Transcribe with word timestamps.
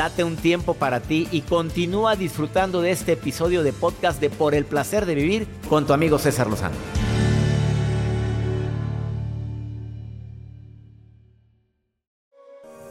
Date 0.00 0.24
un 0.24 0.36
tiempo 0.36 0.72
para 0.72 1.00
ti 1.00 1.28
y 1.30 1.42
continúa 1.42 2.16
disfrutando 2.16 2.80
de 2.80 2.90
este 2.90 3.12
episodio 3.12 3.62
de 3.62 3.74
podcast 3.74 4.18
de 4.18 4.30
Por 4.30 4.54
el 4.54 4.64
placer 4.64 5.04
de 5.04 5.14
vivir 5.14 5.46
con 5.68 5.86
tu 5.86 5.92
amigo 5.92 6.18
César 6.18 6.46
Lozano. 6.46 6.74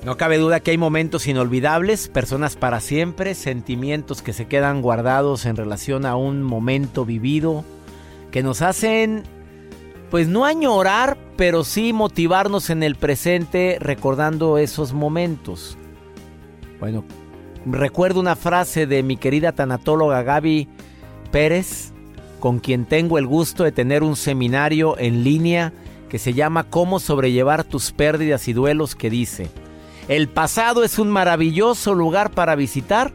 No 0.03 0.17
cabe 0.17 0.37
duda 0.37 0.59
que 0.59 0.69
hay 0.69 0.77
momentos 0.77 1.25
inolvidables, 1.25 2.09
personas 2.09 2.55
para 2.55 2.79
siempre, 2.79 3.33
sentimientos 3.33 4.21
que 4.21 4.31
se 4.31 4.45
quedan 4.45 4.83
guardados 4.83 5.47
en 5.47 5.55
relación 5.55 6.05
a 6.05 6.15
un 6.15 6.43
momento 6.43 7.05
vivido, 7.05 7.65
que 8.29 8.43
nos 8.43 8.61
hacen, 8.61 9.23
pues 10.11 10.27
no 10.27 10.45
añorar, 10.45 11.17
pero 11.37 11.63
sí 11.63 11.91
motivarnos 11.91 12.69
en 12.69 12.83
el 12.83 12.93
presente 12.93 13.77
recordando 13.79 14.59
esos 14.59 14.93
momentos. 14.93 15.75
Bueno, 16.79 17.03
recuerdo 17.65 18.19
una 18.19 18.35
frase 18.35 18.87
de 18.87 19.03
mi 19.03 19.17
querida 19.17 19.51
tanatóloga 19.51 20.23
Gaby 20.23 20.67
Pérez, 21.31 21.91
con 22.39 22.59
quien 22.59 22.85
tengo 22.85 23.17
el 23.17 23.27
gusto 23.27 23.63
de 23.63 23.71
tener 23.71 24.03
un 24.03 24.15
seminario 24.15 24.97
en 24.97 25.23
línea 25.23 25.73
que 26.09 26.19
se 26.19 26.33
llama 26.33 26.63
Cómo 26.63 26.99
sobrellevar 26.99 27.63
tus 27.63 27.91
pérdidas 27.91 28.47
y 28.47 28.53
duelos, 28.53 28.95
que 28.95 29.09
dice, 29.09 29.49
el 30.07 30.27
pasado 30.27 30.83
es 30.83 30.97
un 30.97 31.09
maravilloso 31.09 31.93
lugar 31.93 32.31
para 32.31 32.55
visitar, 32.55 33.11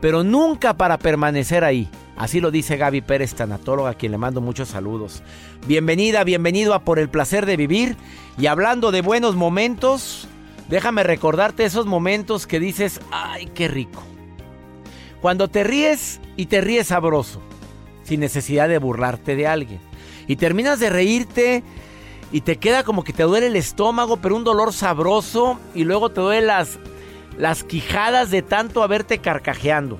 pero 0.00 0.22
nunca 0.22 0.76
para 0.76 0.98
permanecer 0.98 1.64
ahí. 1.64 1.88
Así 2.16 2.40
lo 2.40 2.50
dice 2.50 2.76
Gaby 2.76 3.00
Pérez, 3.00 3.34
tanatóloga, 3.34 3.90
a 3.90 3.94
quien 3.94 4.12
le 4.12 4.18
mando 4.18 4.40
muchos 4.40 4.68
saludos. 4.68 5.22
Bienvenida, 5.66 6.22
bienvenido 6.24 6.72
a 6.72 6.80
Por 6.80 6.98
el 6.98 7.08
Placer 7.08 7.46
de 7.46 7.56
Vivir. 7.56 7.96
Y 8.38 8.46
hablando 8.46 8.90
de 8.90 9.02
buenos 9.02 9.36
momentos, 9.36 10.28
déjame 10.68 11.02
recordarte 11.02 11.64
esos 11.64 11.86
momentos 11.86 12.46
que 12.46 12.60
dices, 12.60 13.00
ay, 13.10 13.46
qué 13.54 13.68
rico. 13.68 14.02
Cuando 15.20 15.48
te 15.48 15.64
ríes 15.64 16.20
y 16.36 16.46
te 16.46 16.60
ríes 16.60 16.88
sabroso, 16.88 17.40
sin 18.04 18.20
necesidad 18.20 18.68
de 18.68 18.78
burlarte 18.78 19.36
de 19.36 19.46
alguien. 19.46 19.80
Y 20.26 20.36
terminas 20.36 20.78
de 20.80 20.90
reírte 20.90 21.64
y 22.32 22.40
te 22.42 22.56
queda 22.56 22.84
como 22.84 23.04
que 23.04 23.12
te 23.12 23.22
duele 23.22 23.46
el 23.46 23.56
estómago, 23.56 24.18
pero 24.18 24.36
un 24.36 24.44
dolor 24.44 24.72
sabroso 24.72 25.58
y 25.74 25.84
luego 25.84 26.10
te 26.10 26.20
duelen 26.20 26.48
las, 26.48 26.78
las 27.38 27.64
quijadas 27.64 28.30
de 28.30 28.42
tanto 28.42 28.82
haberte 28.82 29.18
carcajeando. 29.18 29.98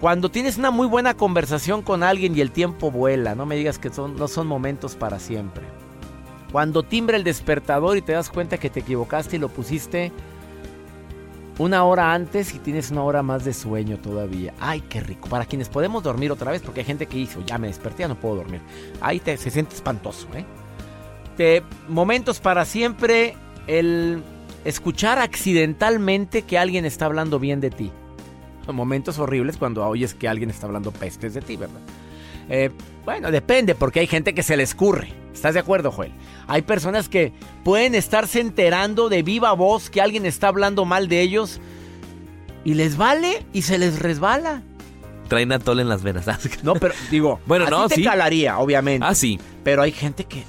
Cuando 0.00 0.30
tienes 0.30 0.58
una 0.58 0.70
muy 0.70 0.86
buena 0.86 1.14
conversación 1.14 1.82
con 1.82 2.02
alguien 2.02 2.36
y 2.36 2.40
el 2.40 2.52
tiempo 2.52 2.90
vuela, 2.90 3.34
no 3.34 3.46
me 3.46 3.56
digas 3.56 3.78
que 3.78 3.90
son, 3.90 4.16
no 4.16 4.28
son 4.28 4.46
momentos 4.46 4.94
para 4.94 5.18
siempre. 5.18 5.64
Cuando 6.52 6.82
timbra 6.82 7.16
el 7.16 7.24
despertador 7.24 7.96
y 7.96 8.02
te 8.02 8.12
das 8.12 8.30
cuenta 8.30 8.58
que 8.58 8.70
te 8.70 8.80
equivocaste 8.80 9.36
y 9.36 9.38
lo 9.38 9.48
pusiste 9.48 10.12
una 11.58 11.84
hora 11.84 12.14
antes 12.14 12.54
y 12.54 12.58
tienes 12.58 12.90
una 12.90 13.02
hora 13.02 13.22
más 13.22 13.44
de 13.44 13.52
sueño 13.52 13.98
todavía. 13.98 14.54
Ay, 14.60 14.80
qué 14.82 15.00
rico. 15.00 15.28
Para 15.28 15.44
quienes 15.44 15.68
podemos 15.68 16.02
dormir 16.02 16.30
otra 16.30 16.52
vez, 16.52 16.62
porque 16.62 16.80
hay 16.80 16.86
gente 16.86 17.06
que 17.06 17.18
dice, 17.18 17.38
ya 17.44 17.58
me 17.58 17.66
desperté, 17.66 18.06
no 18.06 18.14
puedo 18.14 18.36
dormir. 18.36 18.60
Ahí 19.00 19.20
te, 19.20 19.36
se 19.36 19.50
siente 19.50 19.74
espantoso, 19.74 20.28
¿eh? 20.34 20.44
momentos 21.88 22.40
para 22.40 22.64
siempre, 22.64 23.36
el 23.68 24.22
escuchar 24.64 25.18
accidentalmente 25.18 26.42
que 26.42 26.58
alguien 26.58 26.84
está 26.84 27.06
hablando 27.06 27.38
bien 27.38 27.60
de 27.60 27.70
ti. 27.70 27.92
Momentos 28.66 29.18
horribles 29.18 29.56
cuando 29.56 29.86
oyes 29.86 30.14
que 30.14 30.28
alguien 30.28 30.50
está 30.50 30.66
hablando 30.66 30.90
pestes 30.90 31.34
de 31.34 31.40
ti, 31.40 31.56
¿verdad? 31.56 31.80
Eh, 32.50 32.70
bueno, 33.04 33.30
depende, 33.30 33.74
porque 33.74 34.00
hay 34.00 34.06
gente 34.06 34.34
que 34.34 34.42
se 34.42 34.56
le 34.56 34.62
escurre. 34.62 35.12
¿Estás 35.38 35.54
de 35.54 35.60
acuerdo, 35.60 35.92
Joel? 35.92 36.10
Hay 36.48 36.62
personas 36.62 37.08
que 37.08 37.32
pueden 37.62 37.94
estarse 37.94 38.40
enterando 38.40 39.08
de 39.08 39.22
viva 39.22 39.52
voz 39.52 39.88
que 39.88 40.00
alguien 40.00 40.26
está 40.26 40.48
hablando 40.48 40.84
mal 40.84 41.06
de 41.06 41.20
ellos 41.20 41.60
y 42.64 42.74
les 42.74 42.96
vale 42.96 43.46
y 43.52 43.62
se 43.62 43.78
les 43.78 44.00
resbala. 44.00 44.62
Traen 45.28 45.52
atole 45.52 45.82
en 45.82 45.88
las 45.88 46.02
venas. 46.02 46.26
no, 46.64 46.74
pero 46.74 46.92
digo, 47.08 47.38
bueno, 47.46 47.70
no, 47.70 47.86
te 47.88 48.02
calaría, 48.02 48.58
obviamente. 48.58 49.06
Ah, 49.08 49.14
sí. 49.14 49.38
Pero 49.62 49.82
hay 49.82 49.92
gente 49.92 50.24
que 50.24 50.42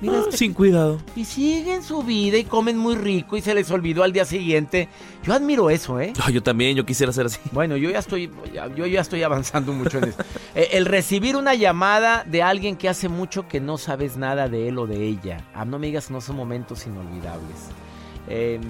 mira 0.00 0.14
ah, 0.18 0.20
este 0.24 0.36
sin 0.36 0.54
cuidado. 0.54 0.98
Y 1.16 1.24
siguen 1.24 1.82
su 1.82 2.02
vida 2.02 2.38
y 2.38 2.44
comen 2.44 2.78
muy 2.78 2.94
rico 2.96 3.36
y 3.36 3.40
se 3.40 3.54
les 3.54 3.70
olvidó 3.70 4.02
al 4.02 4.12
día 4.12 4.24
siguiente. 4.24 4.88
Yo 5.24 5.34
admiro 5.34 5.70
eso, 5.70 6.00
¿eh? 6.00 6.12
yo 6.32 6.42
también, 6.42 6.76
yo 6.76 6.86
quisiera 6.86 7.12
ser 7.12 7.26
así. 7.26 7.40
Bueno, 7.52 7.76
yo 7.76 7.90
ya 7.90 7.98
estoy, 7.98 8.30
yo 8.76 8.86
ya 8.86 9.00
estoy 9.00 9.22
avanzando 9.22 9.72
mucho 9.72 9.98
en 9.98 10.04
eso. 10.04 10.18
Eh, 10.54 10.70
el 10.72 10.86
recibir 10.86 11.36
una 11.36 11.54
llamada 11.54 12.24
de 12.24 12.42
alguien 12.42 12.76
que 12.76 12.88
hace 12.88 13.08
mucho 13.08 13.46
que 13.48 13.60
no 13.60 13.78
sabes 13.78 14.16
nada 14.16 14.48
de 14.48 14.68
él 14.68 14.78
o 14.78 14.86
de 14.86 15.06
ella. 15.06 15.44
Ah, 15.54 15.64
no 15.64 15.78
me 15.78 15.88
digas, 15.88 16.10
no 16.10 16.20
son 16.20 16.36
momentos 16.36 16.86
inolvidables. 16.86 17.68
Em, 18.28 18.62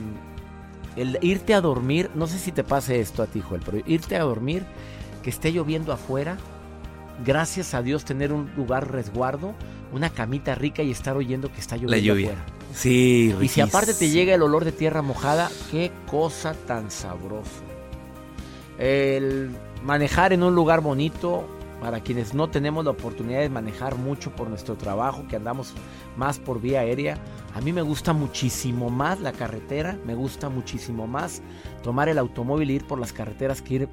el 0.96 1.18
irte 1.22 1.54
a 1.54 1.60
dormir, 1.60 2.10
no 2.14 2.26
sé 2.26 2.38
si 2.38 2.52
te 2.52 2.64
pase 2.64 3.00
esto 3.00 3.22
a 3.22 3.26
ti, 3.26 3.40
Joel, 3.40 3.62
pero 3.64 3.78
irte 3.86 4.16
a 4.16 4.22
dormir, 4.22 4.64
que 5.22 5.30
esté 5.30 5.52
lloviendo 5.52 5.92
afuera, 5.92 6.36
gracias 7.24 7.74
a 7.74 7.82
Dios 7.82 8.04
tener 8.04 8.32
un 8.32 8.50
lugar 8.56 8.90
resguardo 8.90 9.54
una 9.92 10.10
camita 10.10 10.54
rica 10.54 10.82
y 10.82 10.90
estar 10.90 11.16
oyendo 11.16 11.52
que 11.52 11.60
está 11.60 11.76
lloviendo 11.76 11.96
La 11.96 11.98
lluvia. 11.98 12.44
Sí, 12.74 13.34
Y 13.40 13.48
si 13.48 13.60
aparte 13.60 13.94
te 13.94 14.10
llega 14.10 14.34
el 14.34 14.42
olor 14.42 14.64
de 14.64 14.72
tierra 14.72 15.02
mojada, 15.02 15.50
qué 15.70 15.90
cosa 16.06 16.54
tan 16.54 16.90
sabrosa. 16.90 17.62
El 18.78 19.50
manejar 19.82 20.32
en 20.32 20.42
un 20.42 20.54
lugar 20.54 20.80
bonito, 20.80 21.48
para 21.80 22.00
quienes 22.00 22.34
no 22.34 22.48
tenemos 22.48 22.84
la 22.84 22.90
oportunidad 22.90 23.40
de 23.40 23.48
manejar 23.48 23.96
mucho 23.96 24.30
por 24.34 24.48
nuestro 24.48 24.76
trabajo, 24.76 25.26
que 25.28 25.36
andamos 25.36 25.74
más 26.16 26.38
por 26.38 26.60
vía 26.60 26.80
aérea, 26.80 27.18
a 27.54 27.60
mí 27.60 27.72
me 27.72 27.82
gusta 27.82 28.12
muchísimo 28.12 28.90
más 28.90 29.20
la 29.20 29.32
carretera, 29.32 29.98
me 30.04 30.14
gusta 30.14 30.48
muchísimo 30.48 31.06
más 31.06 31.40
tomar 31.82 32.08
el 32.08 32.18
automóvil 32.18 32.70
e 32.70 32.74
ir 32.74 32.84
por 32.84 32.98
las 32.98 33.12
carreteras 33.12 33.62
que 33.62 33.74
ir... 33.74 33.88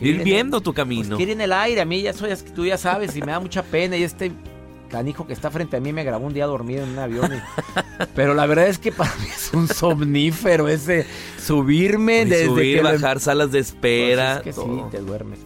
ir, 0.00 0.24
viendo 0.24 0.60
tu 0.60 0.72
camino. 0.72 1.08
Pues, 1.08 1.18
que 1.18 1.22
ir 1.22 1.30
en 1.30 1.40
el 1.40 1.52
aire, 1.52 1.80
a 1.80 1.84
mí 1.84 2.02
ya 2.02 2.12
soy, 2.12 2.34
tú 2.54 2.64
ya 2.64 2.78
sabes, 2.78 3.16
y 3.16 3.20
me 3.20 3.32
da 3.32 3.40
mucha 3.40 3.62
pena 3.62 3.96
y 3.96 4.02
este 4.02 4.32
canijo 4.90 5.26
que 5.26 5.32
está 5.32 5.50
frente 5.50 5.78
a 5.78 5.80
mí 5.80 5.92
me 5.92 6.04
grabó 6.04 6.26
un 6.26 6.34
día 6.34 6.46
dormido 6.46 6.84
en 6.84 6.90
un 6.90 6.98
avión. 6.98 7.30
pero 8.14 8.34
la 8.34 8.44
verdad 8.46 8.66
es 8.66 8.78
que 8.78 8.92
para 8.92 9.14
mí 9.16 9.28
es 9.34 9.50
un 9.54 9.68
somnífero 9.68 10.68
ese 10.68 11.06
subirme 11.38 12.26
desde 12.26 12.46
subir, 12.46 12.82
bajar 12.82 13.20
salas 13.20 13.52
de 13.52 13.60
espera. 13.60 14.40
Pues 14.42 14.56
es 14.56 14.62
que 14.62 14.66
sí, 14.66 14.82
te 14.90 14.98
duermes. 14.98 15.38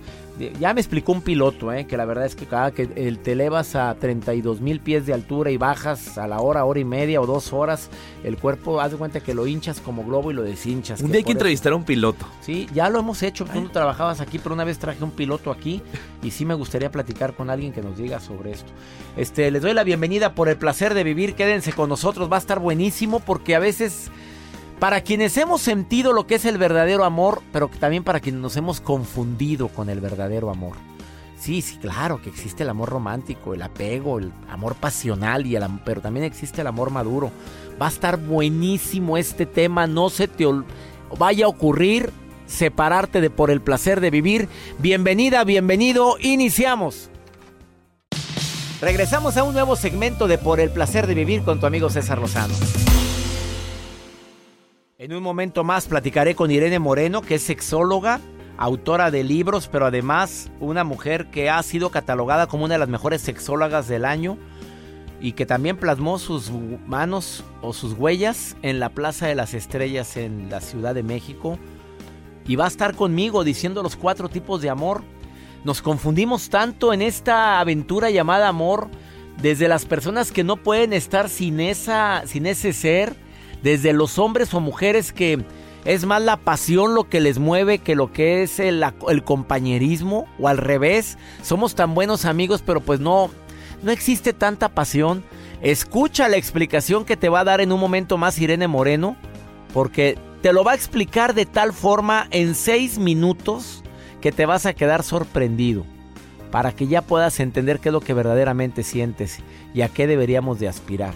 Ya 0.59 0.75
me 0.75 0.81
explicó 0.81 1.13
un 1.13 1.23
piloto, 1.23 1.73
¿eh? 1.73 1.87
que 1.87 1.97
la 1.97 2.05
verdad 2.05 2.27
es 2.27 2.35
que 2.35 2.47
cada 2.47 2.73
que 2.73 2.87
te 2.87 3.33
elevas 3.33 3.77
a 3.77 3.95
32 3.95 4.61
mil 4.61 4.81
pies 4.81 5.07
de 5.07 5.13
altura 5.13 5.53
y 5.53 5.57
bajas 5.57 6.19
a 6.19 6.27
la 6.27 6.41
hora, 6.41 6.65
hora 6.65 6.81
y 6.81 6.85
media 6.85 7.21
o 7.21 7.27
dos 7.27 7.53
horas, 7.53 7.89
el 8.25 8.37
cuerpo, 8.37 8.81
haz 8.81 8.93
de 8.93 8.99
cuenta 8.99 9.21
que 9.21 9.33
lo 9.33 9.47
hinchas 9.47 9.81
como 9.81 10.05
globo 10.05 10.33
y 10.33 10.35
lo 10.35 10.43
deshinchas. 10.43 11.01
Un 11.01 11.13
día 11.13 11.19
hay 11.19 11.25
que 11.25 11.33
entrevistar 11.33 11.73
a 11.73 11.77
un 11.77 11.85
piloto. 11.85 12.27
Sí, 12.41 12.67
ya 12.75 12.91
lo 12.91 12.99
hemos 12.99 13.23
hecho. 13.23 13.45
Tú 13.45 13.69
trabajabas 13.69 14.21
aquí, 14.21 14.39
pero 14.39 14.55
una 14.55 14.65
vez 14.65 14.79
traje 14.79 15.05
un 15.05 15.13
piloto 15.13 15.53
aquí 15.53 15.83
y 16.23 16.33
sí 16.33 16.45
me 16.45 16.55
gustaría 16.55 16.91
platicar 16.91 17.35
con 17.35 17.49
alguien 17.49 17.73
que 17.73 17.83
nos 17.83 17.97
diga 17.97 18.19
sobre 18.19 18.53
esto. 18.53 18.73
Este, 19.17 19.51
les 19.51 19.63
doy 19.63 19.73
la 19.73 19.85
bienvenida 19.85 20.35
por 20.35 20.49
el 20.49 20.57
placer 20.57 20.95
de 20.95 21.05
vivir. 21.05 21.35
Quédense 21.35 21.73
con 21.73 21.89
nosotros, 21.89 22.31
va 22.31 22.37
a 22.37 22.41
estar 22.41 22.59
buenísimo 22.59 23.21
porque 23.21 23.55
a 23.55 23.61
veces 23.61 24.11
para 24.79 25.03
quienes 25.03 25.37
hemos 25.37 25.63
sentido 25.63 26.13
lo 26.13 26.27
que 26.27 26.37
es 26.37 26.45
el 26.45 26.59
verdadero 26.59 27.05
amor, 27.05 27.43
pero 27.53 27.69
también 27.69 28.05
para 28.05 28.21
quienes 28.21 28.41
nos 28.41 28.57
hemos 28.57 28.81
confundido 28.81 29.69
con 29.69 29.89
el 29.89 30.01
verdadero 30.01 30.51
amor. 30.51 30.77
Sí, 31.39 31.61
sí, 31.61 31.77
claro 31.77 32.23
que 32.23 32.31
existe 32.31 32.63
el 32.63 32.71
amor 32.71 32.89
romántico, 32.89 33.55
el 33.55 33.63
apego, 33.63 34.19
el 34.19 34.33
amor 34.51 34.77
pasional, 34.77 35.47
y 35.47 35.57
el, 35.57 35.65
pero 35.85 36.01
también 36.01 36.25
existe 36.25 36.63
el 36.63 36.67
amor 36.67 36.91
maduro. 36.91 37.31
Va 37.81 37.87
a 37.87 37.91
estar 37.91 38.17
buenísimo 38.17 39.19
este 39.19 39.45
tema, 39.45 39.87
no 39.87 40.09
se 40.09 40.27
te 40.27 40.47
vaya 41.19 41.47
a 41.47 41.49
ocurrir 41.49 42.11
separarte 42.47 43.21
de 43.21 43.31
por 43.31 43.51
el 43.51 43.61
placer 43.61 44.01
de 44.01 44.11
vivir. 44.11 44.49
Bienvenida, 44.79 45.45
bienvenido, 45.45 46.17
iniciamos. 46.21 47.11
Regresamos 48.81 49.37
a 49.37 49.45
un 49.45 49.55
nuevo 49.55 49.77
segmento 49.77 50.29
de 50.29 50.37
Por 50.37 50.61
el 50.61 50.71
placer 50.71 51.07
de 51.07 51.15
vivir 51.15 51.43
con 51.43 51.59
tu 51.59 51.67
amigo 51.67 51.89
César 51.89 52.19
Lozano. 52.19 52.55
En 54.97 55.13
un 55.13 55.25
momento 55.25 55.65
más 55.65 55.89
platicaré 55.89 56.37
con 56.37 56.53
Irene 56.53 56.79
Moreno, 56.79 57.21
que 57.21 57.35
es 57.35 57.43
sexóloga, 57.43 58.21
autora 58.57 59.11
de 59.11 59.25
libros, 59.25 59.67
pero 59.67 59.87
además 59.87 60.53
una 60.61 60.85
mujer 60.85 61.33
que 61.33 61.51
ha 61.51 61.61
sido 61.65 61.91
catalogada 61.91 62.47
como 62.47 62.65
una 62.65 62.75
de 62.75 62.79
las 62.79 62.89
mejores 62.89 63.21
sexólogas 63.21 63.89
del 63.89 64.05
año 64.05 64.39
y 65.21 65.33
que 65.33 65.47
también 65.47 65.79
plasmó 65.79 66.21
sus 66.21 66.53
manos 66.87 67.43
o 67.61 67.73
sus 67.73 67.95
huellas 67.95 68.57
en 68.63 68.79
la 68.79 68.91
Plaza 68.91 69.27
de 69.27 69.35
las 69.35 69.53
Estrellas 69.53 70.17
en 70.17 70.49
la 70.49 70.61
Ciudad 70.61 70.95
de 70.95 71.03
México. 71.03 71.59
Y 72.47 72.55
va 72.55 72.67
a 72.67 72.69
estar 72.69 72.95
conmigo 72.95 73.43
diciendo 73.43 73.83
los 73.83 73.97
cuatro 73.97 74.29
tipos 74.29 74.63
de 74.63 74.71
amor. 74.71 75.03
Nos 75.65 75.83
confundimos 75.83 76.51
tanto 76.51 76.93
en 76.93 77.03
esta 77.03 77.59
aventura 77.59 78.11
llamada 78.11 78.47
amor, 78.47 78.89
desde 79.43 79.67
las 79.67 79.87
personas 79.87 80.31
que 80.31 80.45
no 80.45 80.57
pueden 80.57 80.93
estar 80.93 81.29
sin, 81.29 81.59
esa, 81.59 82.23
sin 82.27 82.47
ese 82.47 82.73
ser, 82.73 83.24
desde 83.65 83.95
los 83.95 84.19
hombres 84.19 84.53
o 84.53 84.61
mujeres 84.61 85.13
que 85.13 85.43
es 85.87 86.05
más 86.05 86.23
la 86.23 86.37
pasión 86.37 86.95
lo 86.95 87.09
que 87.09 87.21
les 87.21 87.39
mueve 87.39 87.79
que 87.79 87.97
lo 87.97 88.13
que 88.13 88.43
es 88.43 88.61
el, 88.61 88.85
compañerismo 89.25 90.27
o 90.39 90.49
al 90.49 90.59
revés. 90.59 91.19
Somos 91.43 91.75
tan 91.75 91.95
buenos 91.95 92.27
amigos 92.27 92.63
pero 92.65 92.81
pues 92.81 93.01
no, 93.01 93.31
no 93.83 93.91
existe 93.91 94.35
tanta 94.35 94.69
pasión. 94.69 95.25
Escucha 95.63 96.29
la 96.29 96.37
explicación 96.37 97.07
que 97.07 97.17
te 97.17 97.31
va 97.31 97.41
a 97.41 97.45
dar 97.45 97.63
en 97.63 97.73
un 97.73 97.81
momento 97.81 98.19
más 98.19 98.39
Irene 98.39 98.69
Moreno 98.69 99.17
porque 99.73 100.19
te 100.43 100.53
lo 100.53 100.63
va 100.63 100.73
a 100.73 100.77
explicar 100.77 101.33
de 101.33 101.47
tal 101.47 101.73
forma 101.73 102.29
en 102.31 102.55
seis 102.55 102.99
minutos 102.99 103.83
que 104.21 104.31
te 104.31 104.45
vas 104.45 104.67
a 104.67 104.75
quedar 104.75 105.03
sorprendido 105.03 105.87
para 106.51 106.73
que 106.73 106.87
ya 106.87 107.01
puedas 107.01 107.41
entender 107.41 107.81
qué 107.81 107.89
es 107.89 107.95
lo 107.95 108.01
que 108.01 108.13
verdaderamente 108.13 108.83
sientes 108.83 109.39
y 109.73 109.81
a 109.81 109.89
qué 109.89 110.07
deberíamos 110.07 110.61
de 110.61 110.69
aspirar. 110.69 111.15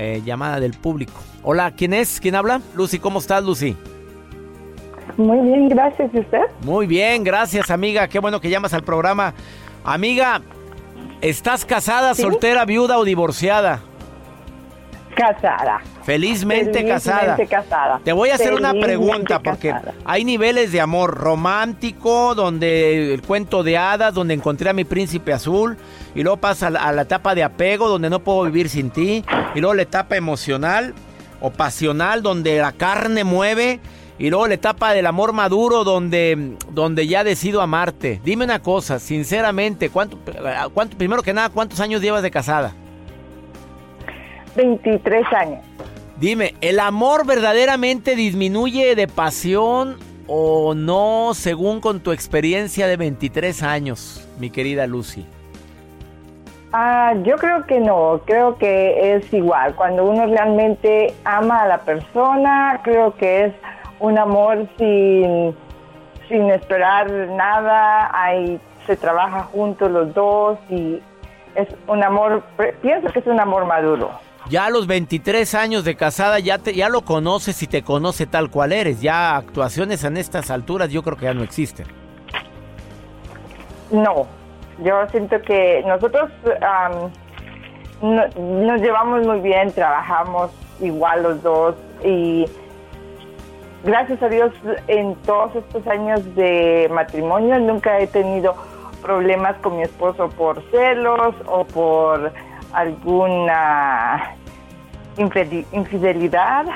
Eh, 0.00 0.22
llamada 0.24 0.60
del 0.60 0.74
público. 0.74 1.20
Hola, 1.42 1.72
¿quién 1.72 1.92
es? 1.92 2.20
¿Quién 2.20 2.36
habla? 2.36 2.60
Lucy, 2.76 3.00
¿cómo 3.00 3.18
estás, 3.18 3.42
Lucy? 3.42 3.76
Muy 5.16 5.40
bien, 5.40 5.68
gracias. 5.68 6.08
¿Y 6.14 6.20
usted? 6.20 6.42
Muy 6.62 6.86
bien, 6.86 7.24
gracias, 7.24 7.68
amiga. 7.68 8.06
Qué 8.06 8.20
bueno 8.20 8.40
que 8.40 8.48
llamas 8.48 8.72
al 8.74 8.84
programa. 8.84 9.34
Amiga, 9.82 10.40
¿estás 11.20 11.64
casada, 11.64 12.14
soltera, 12.14 12.64
viuda 12.64 12.96
o 12.96 13.04
divorciada? 13.04 13.82
Casada. 15.18 15.80
Felizmente, 16.04 16.86
casada. 16.86 17.36
casada. 17.50 18.00
Te 18.04 18.12
voy 18.12 18.30
a 18.30 18.36
hacer 18.36 18.54
una 18.54 18.72
pregunta 18.72 19.40
porque 19.40 19.74
hay 20.04 20.24
niveles 20.24 20.70
de 20.70 20.80
amor 20.80 21.12
romántico, 21.14 22.36
donde 22.36 23.12
el 23.12 23.22
cuento 23.22 23.64
de 23.64 23.76
hadas, 23.76 24.14
donde 24.14 24.34
encontré 24.34 24.70
a 24.70 24.72
mi 24.72 24.84
príncipe 24.84 25.32
azul, 25.32 25.76
y 26.14 26.22
luego 26.22 26.36
pasa 26.36 26.68
a 26.68 26.92
la 26.92 27.02
etapa 27.02 27.34
de 27.34 27.42
apego, 27.42 27.88
donde 27.88 28.10
no 28.10 28.20
puedo 28.20 28.44
vivir 28.44 28.68
sin 28.68 28.90
ti, 28.90 29.24
y 29.56 29.60
luego 29.60 29.74
la 29.74 29.82
etapa 29.82 30.16
emocional 30.16 30.94
o 31.40 31.50
pasional, 31.50 32.22
donde 32.22 32.58
la 32.58 32.70
carne 32.70 33.24
mueve, 33.24 33.80
y 34.20 34.30
luego 34.30 34.46
la 34.46 34.54
etapa 34.54 34.92
del 34.92 35.06
amor 35.06 35.32
maduro, 35.32 35.82
donde, 35.82 36.56
donde 36.70 37.08
ya 37.08 37.24
decido 37.24 37.60
amarte. 37.60 38.20
Dime 38.24 38.44
una 38.44 38.60
cosa, 38.60 39.00
sinceramente, 39.00 39.90
¿cuánto, 39.90 40.16
cuánto, 40.72 40.96
primero 40.96 41.24
que 41.24 41.34
nada, 41.34 41.50
¿cuántos 41.50 41.80
años 41.80 42.02
llevas 42.02 42.22
de 42.22 42.30
casada? 42.30 42.72
23 44.58 45.24
años. 45.32 45.60
Dime, 46.18 46.54
¿el 46.60 46.80
amor 46.80 47.24
verdaderamente 47.24 48.16
disminuye 48.16 48.96
de 48.96 49.06
pasión 49.06 49.96
o 50.26 50.74
no 50.74 51.30
según 51.34 51.80
con 51.80 52.00
tu 52.00 52.10
experiencia 52.10 52.88
de 52.88 52.96
23 52.96 53.62
años, 53.62 54.28
mi 54.40 54.50
querida 54.50 54.88
Lucy? 54.88 55.24
Ah, 56.72 57.14
yo 57.22 57.36
creo 57.36 57.64
que 57.66 57.78
no, 57.78 58.20
creo 58.26 58.58
que 58.58 59.14
es 59.14 59.32
igual. 59.32 59.74
Cuando 59.76 60.04
uno 60.04 60.26
realmente 60.26 61.14
ama 61.24 61.62
a 61.62 61.68
la 61.68 61.78
persona, 61.78 62.80
creo 62.82 63.14
que 63.14 63.44
es 63.44 63.54
un 64.00 64.18
amor 64.18 64.66
sin, 64.76 65.56
sin 66.28 66.50
esperar 66.50 67.08
nada, 67.10 68.10
ahí 68.12 68.60
se 68.86 68.96
trabaja 68.96 69.44
juntos 69.44 69.88
los 69.90 70.12
dos 70.14 70.58
y 70.68 71.00
es 71.54 71.68
un 71.86 72.02
amor, 72.02 72.42
pienso 72.82 73.08
que 73.12 73.20
es 73.20 73.26
un 73.26 73.38
amor 73.40 73.66
maduro. 73.66 74.10
Ya 74.48 74.64
a 74.64 74.70
los 74.70 74.86
23 74.86 75.54
años 75.54 75.84
de 75.84 75.96
casada 75.96 76.38
ya, 76.38 76.58
te, 76.58 76.74
ya 76.74 76.88
lo 76.88 77.02
conoces 77.02 77.62
y 77.62 77.66
te 77.66 77.82
conoce 77.82 78.26
tal 78.26 78.50
cual 78.50 78.72
eres. 78.72 79.00
Ya 79.00 79.36
actuaciones 79.36 80.04
en 80.04 80.16
estas 80.16 80.50
alturas 80.50 80.90
yo 80.90 81.02
creo 81.02 81.16
que 81.16 81.26
ya 81.26 81.34
no 81.34 81.42
existen. 81.42 81.86
No, 83.90 84.26
yo 84.82 85.06
siento 85.10 85.40
que 85.42 85.82
nosotros 85.86 86.30
nos 88.00 88.80
llevamos 88.80 89.26
muy 89.26 89.40
bien, 89.40 89.72
trabajamos 89.72 90.50
igual 90.80 91.22
los 91.22 91.42
dos 91.42 91.74
y 92.04 92.46
gracias 93.82 94.22
a 94.22 94.28
Dios 94.28 94.52
en 94.86 95.14
todos 95.16 95.56
estos 95.56 95.86
años 95.86 96.22
de 96.36 96.88
matrimonio 96.92 97.58
nunca 97.58 97.98
he 97.98 98.06
tenido 98.06 98.54
problemas 99.02 99.56
con 99.58 99.76
mi 99.76 99.82
esposo 99.82 100.28
por 100.30 100.62
celos 100.70 101.34
o 101.46 101.64
por 101.64 102.32
alguna 102.72 104.34
infidelidad. 105.72 106.66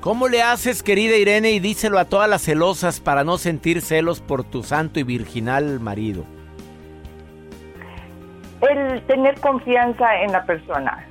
¿Cómo 0.00 0.28
le 0.28 0.42
haces, 0.42 0.82
querida 0.82 1.16
Irene, 1.16 1.50
y 1.50 1.58
díselo 1.58 1.98
a 1.98 2.04
todas 2.04 2.28
las 2.30 2.42
celosas 2.42 3.00
para 3.00 3.24
no 3.24 3.38
sentir 3.38 3.80
celos 3.82 4.20
por 4.20 4.44
tu 4.44 4.62
santo 4.62 5.00
y 5.00 5.02
virginal 5.02 5.80
marido? 5.80 6.24
El 8.60 9.02
tener 9.06 9.40
confianza 9.40 10.22
en 10.22 10.32
la 10.32 10.44
persona, 10.44 11.04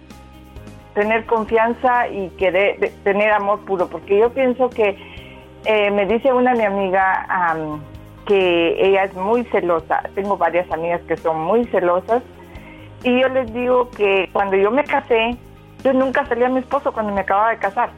tener 0.94 1.26
confianza 1.26 2.08
y 2.08 2.30
querer 2.38 2.92
tener 3.04 3.32
amor 3.32 3.66
puro, 3.66 3.88
porque 3.88 4.18
yo 4.18 4.30
pienso 4.32 4.70
que 4.70 4.98
eh, 5.66 5.92
me 5.92 6.06
dice 6.06 6.32
una 6.32 6.54
mi 6.54 6.64
amiga 6.64 7.28
que 8.26 8.76
ella 8.80 9.04
es 9.04 9.14
muy 9.16 9.44
celosa. 9.46 10.04
Tengo 10.16 10.38
varias 10.38 10.72
amigas 10.72 11.02
que 11.08 11.18
son 11.18 11.42
muy 11.42 11.66
celosas 11.66 12.24
y 13.06 13.22
yo 13.22 13.30
les 13.30 13.54
digo 13.54 13.92
que 13.92 14.30
cuando 14.34 14.58
yo 14.58 14.72
me 14.72 14.84
casé, 14.84 15.38
yo 15.84 15.94
nunca 15.94 16.26
salía 16.26 16.48
a 16.48 16.50
mi 16.50 16.60
esposo 16.60 16.92
cuando 16.92 17.14
me 17.14 17.22
acababa 17.22 17.52
de 17.52 17.58
casar. 17.60 17.92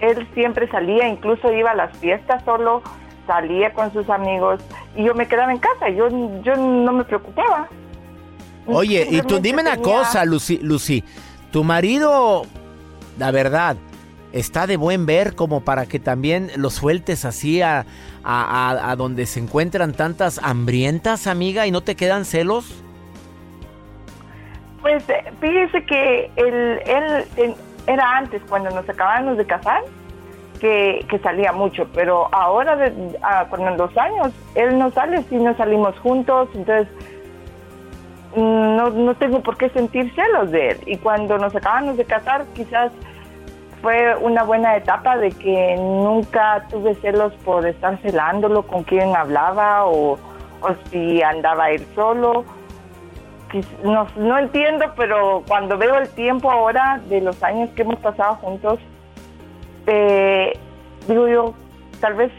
Él 0.00 0.28
siempre 0.34 0.68
salía, 0.68 1.08
incluso 1.08 1.52
iba 1.52 1.70
a 1.70 1.76
las 1.76 1.96
fiestas 1.98 2.42
solo, 2.44 2.82
salía 3.26 3.72
con 3.72 3.92
sus 3.92 4.10
amigos 4.10 4.60
y 4.96 5.04
yo 5.04 5.14
me 5.14 5.28
quedaba 5.28 5.52
en 5.52 5.58
casa. 5.58 5.88
Yo, 5.90 6.08
yo 6.42 6.56
no 6.56 6.92
me 6.92 7.04
preocupaba. 7.04 7.68
Oye, 8.66 9.06
y 9.08 9.22
tú 9.22 9.38
dime 9.38 9.62
una 9.62 9.76
cosa, 9.76 10.24
Lucy, 10.24 10.58
Lucy. 10.58 11.04
Tu 11.52 11.62
marido, 11.62 12.42
la 13.16 13.30
verdad, 13.30 13.76
está 14.32 14.66
de 14.66 14.76
buen 14.76 15.06
ver 15.06 15.36
como 15.36 15.60
para 15.60 15.86
que 15.86 16.00
también 16.00 16.50
lo 16.56 16.70
sueltes 16.70 17.24
así 17.24 17.62
a, 17.62 17.86
a, 18.24 18.90
a 18.90 18.96
donde 18.96 19.24
se 19.26 19.38
encuentran 19.38 19.92
tantas 19.92 20.40
hambrientas, 20.42 21.28
amiga, 21.28 21.66
y 21.68 21.70
no 21.70 21.82
te 21.82 21.94
quedan 21.94 22.24
celos. 22.24 22.82
Pues 24.88 25.06
eh, 25.10 25.22
fíjese 25.38 25.84
que 25.84 26.30
él, 26.36 26.80
él, 26.86 27.54
era 27.86 28.16
antes, 28.16 28.40
cuando 28.48 28.70
nos 28.70 28.88
acabábamos 28.88 29.36
de 29.36 29.44
casar, 29.44 29.82
que, 30.60 31.04
salía 31.22 31.52
mucho, 31.52 31.86
pero 31.92 32.26
ahora, 32.32 32.74
de, 32.74 32.90
con 33.50 33.76
los 33.76 33.96
años, 33.98 34.32
él 34.54 34.78
no 34.78 34.90
sale 34.92 35.22
si 35.24 35.36
no 35.36 35.54
salimos 35.58 35.94
juntos, 35.98 36.48
entonces 36.54 36.88
no, 38.34 38.88
no 38.88 39.14
tengo 39.16 39.42
por 39.42 39.58
qué 39.58 39.68
sentir 39.68 40.10
celos 40.14 40.50
de 40.52 40.70
él. 40.70 40.78
Y 40.86 40.96
cuando 40.96 41.36
nos 41.36 41.54
acabamos 41.54 41.98
de 41.98 42.06
casar, 42.06 42.46
quizás 42.54 42.90
fue 43.82 44.16
una 44.16 44.42
buena 44.42 44.74
etapa 44.74 45.18
de 45.18 45.32
que 45.32 45.76
nunca 45.76 46.64
tuve 46.70 46.94
celos 46.94 47.34
por 47.44 47.66
estar 47.66 47.98
celándolo 47.98 48.62
con 48.62 48.84
quien 48.84 49.14
hablaba 49.14 49.84
o, 49.84 50.14
o 50.14 50.68
si 50.90 51.22
andaba 51.22 51.72
él 51.72 51.86
solo 51.94 52.46
no, 53.82 54.38
entiendo, 54.38 54.86
pero 54.96 55.42
cuando 55.46 55.78
veo 55.78 55.96
el 55.98 56.08
tiempo 56.10 56.50
ahora 56.50 57.00
de 57.08 57.20
los 57.20 57.42
años 57.42 57.70
que 57.70 57.82
hemos 57.82 57.98
pasado 58.00 58.34
juntos, 58.36 58.78
eh, 59.86 60.52
digo 61.06 61.28
yo, 61.28 61.54
tal 62.00 62.14
vez 62.14 62.32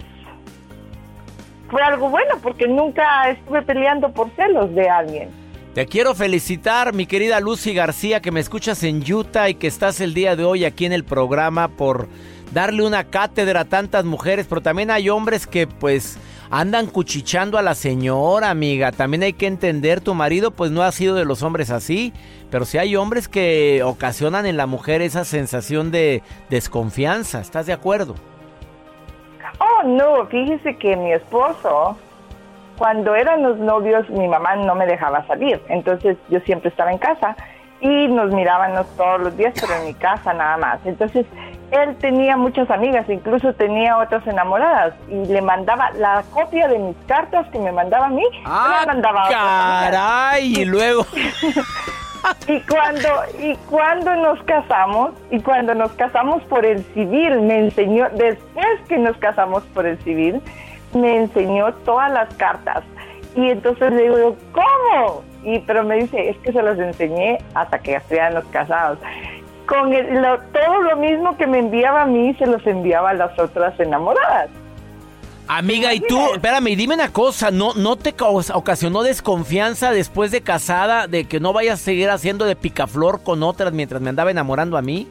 fue 1.70 1.82
algo 1.82 2.10
bueno 2.10 2.36
porque 2.42 2.68
nunca 2.68 3.30
estuve 3.30 3.62
peleando 3.62 4.12
por 4.12 4.30
celos 4.32 4.74
de 4.76 4.90
alguien. 4.90 5.30
Te 5.74 5.86
quiero 5.86 6.16
felicitar, 6.16 6.94
mi 6.94 7.06
querida 7.06 7.40
Lucy 7.40 7.74
García, 7.74 8.22
que 8.22 8.32
me 8.32 8.40
escuchas 8.40 8.84
en 8.84 9.04
Utah 9.12 9.50
y 9.50 9.56
que 9.56 9.68
estás 9.68 10.02
el 10.02 10.14
día 10.14 10.36
de 10.36 10.44
hoy 10.44 10.66
aquí 10.66 10.86
en 10.86 10.94
el 10.94 11.04
programa 11.04 11.68
por 11.68 12.08
darle 12.52 12.84
una 12.86 13.04
cátedra 13.04 13.62
a 13.62 13.66
tantas 13.66 14.04
mujeres, 14.04 14.48
pero 14.50 14.62
también 14.62 14.90
hay 14.90 15.10
hombres 15.10 15.46
que 15.46 15.68
pues 15.68 16.18
andan 16.52 16.88
cuchichando 16.88 17.58
a 17.58 17.62
la 17.62 17.76
señora, 17.76 18.50
amiga. 18.50 18.92
También 18.92 19.24
hay 19.24 19.34
que 19.34 19.48
entender, 19.48 20.02
tu 20.02 20.14
marido 20.14 20.52
pues 20.52 20.72
no 20.72 20.82
ha 20.82 20.92
sido 20.92 21.16
de 21.16 21.26
los 21.26 21.44
hombres 21.44 21.70
así, 21.70 22.14
pero 22.50 22.66
sí 22.66 22.78
hay 22.78 22.96
hombres 22.96 23.28
que 23.28 23.82
ocasionan 23.84 24.46
en 24.46 24.58
la 24.58 24.66
mujer 24.66 25.02
esa 25.02 25.26
sensación 25.26 25.92
de 25.92 26.24
desconfianza. 26.50 27.40
¿Estás 27.42 27.66
de 27.66 27.74
acuerdo? 27.74 28.16
Oh, 29.60 29.84
no, 29.84 30.26
fíjese 30.28 30.78
que 30.78 30.96
mi 30.96 31.12
esposo, 31.12 31.98
cuando 32.78 33.16
eran 33.16 33.44
los 33.44 33.58
novios, 33.58 34.10
mi 34.10 34.28
mamá 34.28 34.56
no 34.56 34.74
me 34.74 34.86
dejaba 34.86 35.26
salir, 35.28 35.62
entonces 35.68 36.18
yo 36.30 36.40
siempre 36.42 36.70
estaba 36.70 36.92
en 36.92 36.98
casa 36.98 37.36
y 37.82 38.08
nos 38.08 38.32
mirábamos 38.32 38.88
todos 38.98 39.22
los 39.22 39.38
días, 39.38 39.54
pero 39.60 39.76
en 39.76 39.88
mi 39.88 39.94
casa 39.94 40.34
nada 40.34 40.58
más. 40.58 40.80
Entonces, 40.86 41.26
él 41.72 41.96
tenía 41.98 42.36
muchas 42.36 42.70
amigas, 42.72 43.08
incluso 43.10 43.54
tenía 43.54 43.98
otras 43.98 44.26
enamoradas 44.26 44.94
y 45.08 45.26
le 45.26 45.42
mandaba 45.42 45.92
la 45.92 46.24
copia 46.32 46.68
de 46.68 46.80
mis 46.80 46.98
cartas 47.08 47.48
que 47.52 47.60
me 47.60 47.72
mandaba 47.72 48.08
a 48.08 48.10
mí. 48.10 48.24
Ah, 48.46 48.84
mandaba 48.88 49.30
caray, 49.30 50.62
y 50.62 50.66
luego. 50.66 51.06
y 52.48 52.60
cuando 52.62 53.10
y 53.40 53.56
cuando 53.70 54.16
nos 54.16 54.44
casamos 54.44 55.12
y 55.32 55.40
cuando 55.40 55.74
nos 55.74 55.92
casamos 55.94 56.44
por 56.44 56.66
el 56.66 56.84
civil 56.94 57.42
me 57.42 57.60
enseñó 57.60 58.10
después 58.10 58.80
que 58.88 58.98
nos 58.98 59.16
casamos 59.18 59.64
por 59.74 59.86
el 59.86 59.98
civil 60.04 60.42
me 60.94 61.18
enseñó 61.18 61.74
todas 61.86 62.12
las 62.12 62.34
cartas 62.36 62.84
y 63.36 63.50
entonces 63.50 63.94
le 63.94 64.04
digo 64.04 64.36
cómo 64.52 65.24
y 65.44 65.60
pero 65.60 65.84
me 65.84 65.98
dice 65.98 66.30
es 66.30 66.38
que 66.38 66.52
se 66.52 66.62
las 66.62 66.78
enseñé 66.78 67.38
hasta 67.54 67.80
que 67.80 67.96
estuvieran 67.96 68.42
casados 68.52 69.00
con 69.70 69.92
todo 69.92 70.82
lo 70.82 70.98
mismo 70.98 71.38
que 71.38 71.46
me 71.46 71.60
enviaba 71.60 72.02
a 72.02 72.06
mí 72.08 72.34
se 72.40 72.48
los 72.48 72.66
enviaba 72.66 73.12
a 73.12 73.14
las 73.14 73.38
otras 73.38 73.80
enamoradas. 73.80 74.50
Amiga, 75.48 75.94
y 75.94 76.00
tú, 76.00 76.34
espérame, 76.34 76.76
dime 76.76 76.96
una 76.96 77.12
cosa, 77.12 77.50
¿no, 77.50 77.74
¿no 77.74 77.96
te 77.96 78.14
ocasionó 78.54 79.04
desconfianza 79.04 79.92
después 79.92 80.32
de 80.32 80.42
casada 80.42 81.08
de 81.08 81.26
que 81.26 81.40
no 81.40 81.54
vayas 81.54 81.82
a 81.82 81.84
seguir 81.84 82.10
haciendo 82.10 82.46
de 82.46 82.56
picaflor 82.56 83.24
con 83.24 83.42
otras 83.42 83.74
mientras 83.74 84.02
me 84.02 84.10
andaba 84.10 84.32
enamorando 84.32 84.78
a 84.78 84.82
mí? 84.82 85.08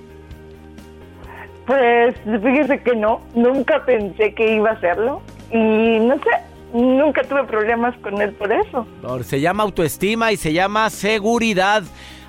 Pues 1.66 2.14
fíjese 2.25 2.80
que 2.82 2.97
no, 2.97 3.20
nunca 3.35 3.85
pensé 3.85 4.32
que 4.35 4.54
iba 4.54 4.70
a 4.70 4.73
hacerlo 4.75 5.23
y 5.50 5.99
no 6.00 6.14
sé, 6.16 6.30
nunca 6.73 7.23
tuve 7.23 7.45
problemas 7.45 7.97
con 7.99 8.21
él 8.21 8.33
por 8.33 8.53
eso. 8.53 8.87
Se 9.23 9.41
llama 9.41 9.63
autoestima 9.63 10.33
y 10.33 10.37
se 10.37 10.53
llama 10.53 10.91
seguridad. 10.91 11.83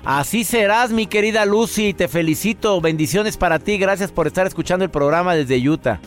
Así 0.04 0.44
serás, 0.44 0.92
mi 0.92 1.06
querida 1.06 1.44
Lucy. 1.44 1.92
Te 1.92 2.08
felicito. 2.08 2.80
Bendiciones 2.80 3.36
para 3.36 3.58
ti. 3.58 3.78
Gracias 3.78 4.10
por 4.12 4.26
estar 4.26 4.46
escuchando 4.46 4.84
el 4.84 4.90
programa 4.90 5.34
desde 5.34 5.56
Utah. 5.68 6.00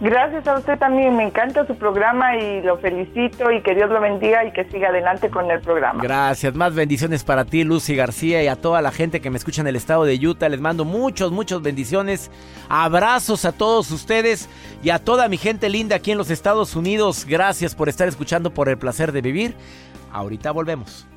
Gracias 0.00 0.46
a 0.46 0.56
usted 0.56 0.78
también, 0.78 1.16
me 1.16 1.24
encanta 1.24 1.66
su 1.66 1.74
programa 1.74 2.36
y 2.36 2.62
lo 2.62 2.78
felicito 2.78 3.50
y 3.50 3.62
que 3.62 3.74
Dios 3.74 3.90
lo 3.90 4.00
bendiga 4.00 4.44
y 4.44 4.52
que 4.52 4.64
siga 4.70 4.90
adelante 4.90 5.28
con 5.28 5.50
el 5.50 5.60
programa. 5.60 6.00
Gracias, 6.00 6.54
más 6.54 6.72
bendiciones 6.72 7.24
para 7.24 7.44
ti, 7.44 7.64
Lucy 7.64 7.96
García, 7.96 8.40
y 8.44 8.46
a 8.46 8.54
toda 8.54 8.80
la 8.80 8.92
gente 8.92 9.20
que 9.20 9.28
me 9.30 9.38
escucha 9.38 9.60
en 9.60 9.66
el 9.66 9.74
estado 9.74 10.04
de 10.04 10.14
Utah. 10.14 10.48
Les 10.48 10.60
mando 10.60 10.84
muchos, 10.84 11.32
muchos 11.32 11.62
bendiciones. 11.62 12.30
Abrazos 12.68 13.44
a 13.44 13.50
todos 13.50 13.90
ustedes 13.90 14.48
y 14.84 14.90
a 14.90 15.00
toda 15.00 15.28
mi 15.28 15.36
gente 15.36 15.68
linda 15.68 15.96
aquí 15.96 16.12
en 16.12 16.18
los 16.18 16.30
Estados 16.30 16.76
Unidos. 16.76 17.26
Gracias 17.28 17.74
por 17.74 17.88
estar 17.88 18.06
escuchando 18.06 18.54
por 18.54 18.68
el 18.68 18.78
placer 18.78 19.10
de 19.10 19.20
vivir. 19.20 19.56
Ahorita 20.12 20.52
volvemos. 20.52 21.08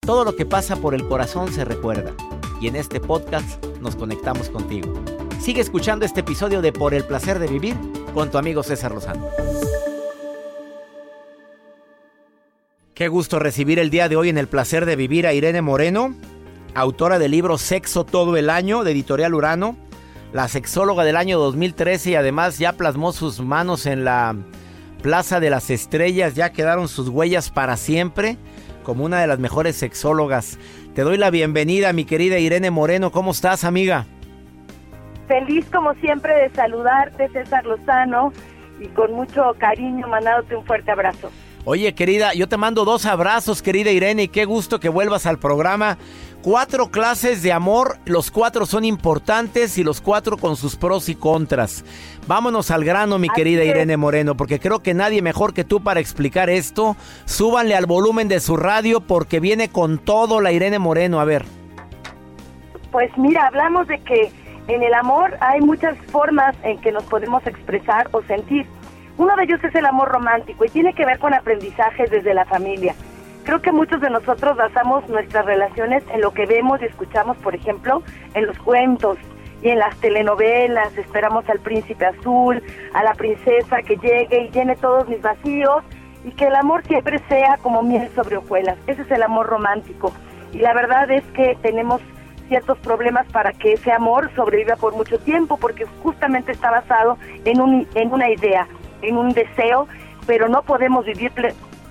Todo 0.00 0.24
lo 0.24 0.36
que 0.36 0.44
pasa 0.44 0.76
por 0.76 0.94
el 0.94 1.08
corazón 1.08 1.50
se 1.52 1.64
recuerda 1.64 2.12
y 2.60 2.68
en 2.68 2.76
este 2.76 3.00
podcast 3.00 3.64
nos 3.80 3.96
conectamos 3.96 4.50
contigo. 4.50 4.94
Sigue 5.40 5.60
escuchando 5.60 6.04
este 6.04 6.20
episodio 6.20 6.60
de 6.60 6.72
Por 6.72 6.92
el 6.92 7.04
placer 7.04 7.38
de 7.38 7.46
vivir 7.46 7.76
con 8.14 8.30
tu 8.30 8.38
amigo 8.38 8.62
César 8.62 8.92
Lozano. 8.92 9.28
Qué 12.94 13.08
gusto 13.08 13.38
recibir 13.38 13.78
el 13.78 13.90
día 13.90 14.08
de 14.08 14.16
hoy 14.16 14.28
en 14.28 14.38
el 14.38 14.48
placer 14.48 14.86
de 14.86 14.96
vivir 14.96 15.26
a 15.26 15.34
Irene 15.34 15.62
Moreno, 15.62 16.14
autora 16.74 17.18
del 17.18 17.30
libro 17.30 17.58
Sexo 17.58 18.04
todo 18.04 18.36
el 18.36 18.50
año 18.50 18.82
de 18.82 18.92
Editorial 18.92 19.34
Urano, 19.34 19.76
la 20.32 20.48
sexóloga 20.48 21.04
del 21.04 21.16
año 21.16 21.38
2013 21.38 22.10
y 22.10 22.14
además 22.14 22.58
ya 22.58 22.72
plasmó 22.72 23.12
sus 23.12 23.40
manos 23.40 23.86
en 23.86 24.04
la 24.04 24.34
Plaza 25.02 25.38
de 25.38 25.50
las 25.50 25.70
Estrellas, 25.70 26.34
ya 26.34 26.50
quedaron 26.50 26.88
sus 26.88 27.08
huellas 27.08 27.50
para 27.50 27.76
siempre 27.76 28.38
como 28.82 29.04
una 29.04 29.20
de 29.20 29.26
las 29.26 29.38
mejores 29.38 29.76
sexólogas. 29.76 30.58
Te 30.94 31.02
doy 31.02 31.18
la 31.18 31.30
bienvenida, 31.30 31.92
mi 31.92 32.04
querida 32.04 32.38
Irene 32.38 32.70
Moreno. 32.70 33.12
¿Cómo 33.12 33.32
estás, 33.32 33.64
amiga? 33.64 34.06
Feliz 35.28 35.66
como 35.72 35.94
siempre 35.94 36.34
de 36.34 36.50
saludarte, 36.50 37.28
César 37.30 37.64
Lozano, 37.64 38.32
y 38.78 38.88
con 38.88 39.12
mucho 39.12 39.54
cariño 39.58 40.06
mandándote 40.08 40.56
un 40.56 40.64
fuerte 40.64 40.90
abrazo. 40.90 41.30
Oye, 41.64 41.94
querida, 41.94 42.32
yo 42.32 42.48
te 42.48 42.56
mando 42.56 42.84
dos 42.84 43.06
abrazos, 43.06 43.60
querida 43.60 43.90
Irene, 43.90 44.24
y 44.24 44.28
qué 44.28 44.44
gusto 44.44 44.78
que 44.78 44.88
vuelvas 44.88 45.26
al 45.26 45.38
programa. 45.38 45.98
Cuatro 46.40 46.92
clases 46.92 47.42
de 47.42 47.52
amor, 47.52 47.98
los 48.04 48.30
cuatro 48.30 48.66
son 48.66 48.84
importantes 48.84 49.76
y 49.78 49.82
los 49.82 50.00
cuatro 50.00 50.36
con 50.36 50.54
sus 50.54 50.76
pros 50.76 51.08
y 51.08 51.16
contras. 51.16 51.84
Vámonos 52.28 52.70
al 52.70 52.84
grano, 52.84 53.18
mi 53.18 53.28
querida 53.28 53.64
Irene 53.64 53.96
Moreno, 53.96 54.36
porque 54.36 54.60
creo 54.60 54.80
que 54.80 54.94
nadie 54.94 55.22
mejor 55.22 55.54
que 55.54 55.64
tú 55.64 55.82
para 55.82 55.98
explicar 55.98 56.50
esto. 56.50 56.94
Súbanle 57.24 57.74
al 57.74 57.86
volumen 57.86 58.28
de 58.28 58.38
su 58.38 58.56
radio 58.56 59.00
porque 59.00 59.40
viene 59.40 59.68
con 59.68 59.98
todo 59.98 60.40
la 60.40 60.52
Irene 60.52 60.78
Moreno. 60.78 61.18
A 61.18 61.24
ver. 61.24 61.44
Pues 62.92 63.10
mira, 63.16 63.48
hablamos 63.48 63.88
de 63.88 63.98
que 64.02 64.30
en 64.68 64.82
el 64.82 64.94
amor 64.94 65.36
hay 65.40 65.60
muchas 65.60 65.96
formas 66.10 66.56
en 66.62 66.78
que 66.80 66.92
nos 66.92 67.04
podemos 67.04 67.46
expresar 67.46 68.08
o 68.12 68.22
sentir. 68.22 68.66
Uno 69.16 69.34
de 69.36 69.44
ellos 69.44 69.62
es 69.62 69.74
el 69.74 69.86
amor 69.86 70.08
romántico 70.08 70.64
y 70.64 70.68
tiene 70.68 70.92
que 70.92 71.06
ver 71.06 71.18
con 71.18 71.32
aprendizajes 71.34 72.10
desde 72.10 72.34
la 72.34 72.44
familia. 72.44 72.94
Creo 73.44 73.62
que 73.62 73.70
muchos 73.70 74.00
de 74.00 74.10
nosotros 74.10 74.56
basamos 74.56 75.08
nuestras 75.08 75.46
relaciones 75.46 76.02
en 76.12 76.20
lo 76.20 76.32
que 76.32 76.46
vemos 76.46 76.82
y 76.82 76.86
escuchamos, 76.86 77.36
por 77.38 77.54
ejemplo, 77.54 78.02
en 78.34 78.46
los 78.46 78.58
cuentos 78.58 79.18
y 79.62 79.68
en 79.68 79.78
las 79.78 79.96
telenovelas. 79.98 80.98
Esperamos 80.98 81.48
al 81.48 81.60
príncipe 81.60 82.06
azul, 82.06 82.60
a 82.92 83.04
la 83.04 83.14
princesa 83.14 83.82
que 83.82 83.96
llegue 83.96 84.42
y 84.42 84.50
llene 84.50 84.74
todos 84.74 85.08
mis 85.08 85.22
vacíos 85.22 85.84
y 86.24 86.32
que 86.32 86.46
el 86.46 86.56
amor 86.56 86.84
siempre 86.86 87.20
sea 87.28 87.56
como 87.62 87.84
miel 87.84 88.10
sobre 88.16 88.36
hojuelas. 88.38 88.76
Ese 88.88 89.02
es 89.02 89.10
el 89.12 89.22
amor 89.22 89.46
romántico. 89.46 90.12
Y 90.52 90.58
la 90.58 90.74
verdad 90.74 91.08
es 91.12 91.24
que 91.26 91.56
tenemos 91.62 92.02
ciertos 92.48 92.78
problemas 92.78 93.26
para 93.32 93.52
que 93.52 93.74
ese 93.74 93.92
amor 93.92 94.30
sobreviva 94.34 94.76
por 94.76 94.94
mucho 94.94 95.18
tiempo, 95.18 95.56
porque 95.56 95.84
justamente 96.02 96.52
está 96.52 96.70
basado 96.70 97.18
en, 97.44 97.60
un, 97.60 97.86
en 97.94 98.12
una 98.12 98.30
idea, 98.30 98.66
en 99.02 99.16
un 99.16 99.32
deseo, 99.32 99.88
pero 100.26 100.48
no 100.48 100.62
podemos 100.62 101.04
vivir 101.04 101.32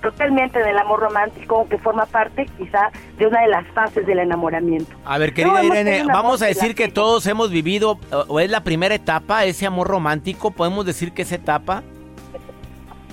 totalmente 0.02 0.60
en 0.60 0.68
el 0.68 0.78
amor 0.78 1.00
romántico, 1.00 1.66
que 1.68 1.78
forma 1.78 2.06
parte 2.06 2.46
quizá 2.58 2.90
de 3.18 3.26
una 3.26 3.40
de 3.40 3.48
las 3.48 3.66
fases 3.68 4.06
del 4.06 4.18
enamoramiento. 4.18 4.94
A 5.04 5.18
ver, 5.18 5.32
querida 5.34 5.64
Irene, 5.64 6.04
vamos 6.04 6.42
a 6.42 6.46
decir 6.46 6.74
que 6.74 6.88
todos 6.88 7.26
hemos 7.26 7.50
vivido, 7.50 7.98
o 8.28 8.40
es 8.40 8.50
la 8.50 8.60
primera 8.60 8.94
etapa, 8.94 9.44
ese 9.44 9.66
amor 9.66 9.88
romántico, 9.88 10.50
podemos 10.50 10.86
decir 10.86 11.12
que 11.12 11.22
es 11.22 11.32
etapa. 11.32 11.82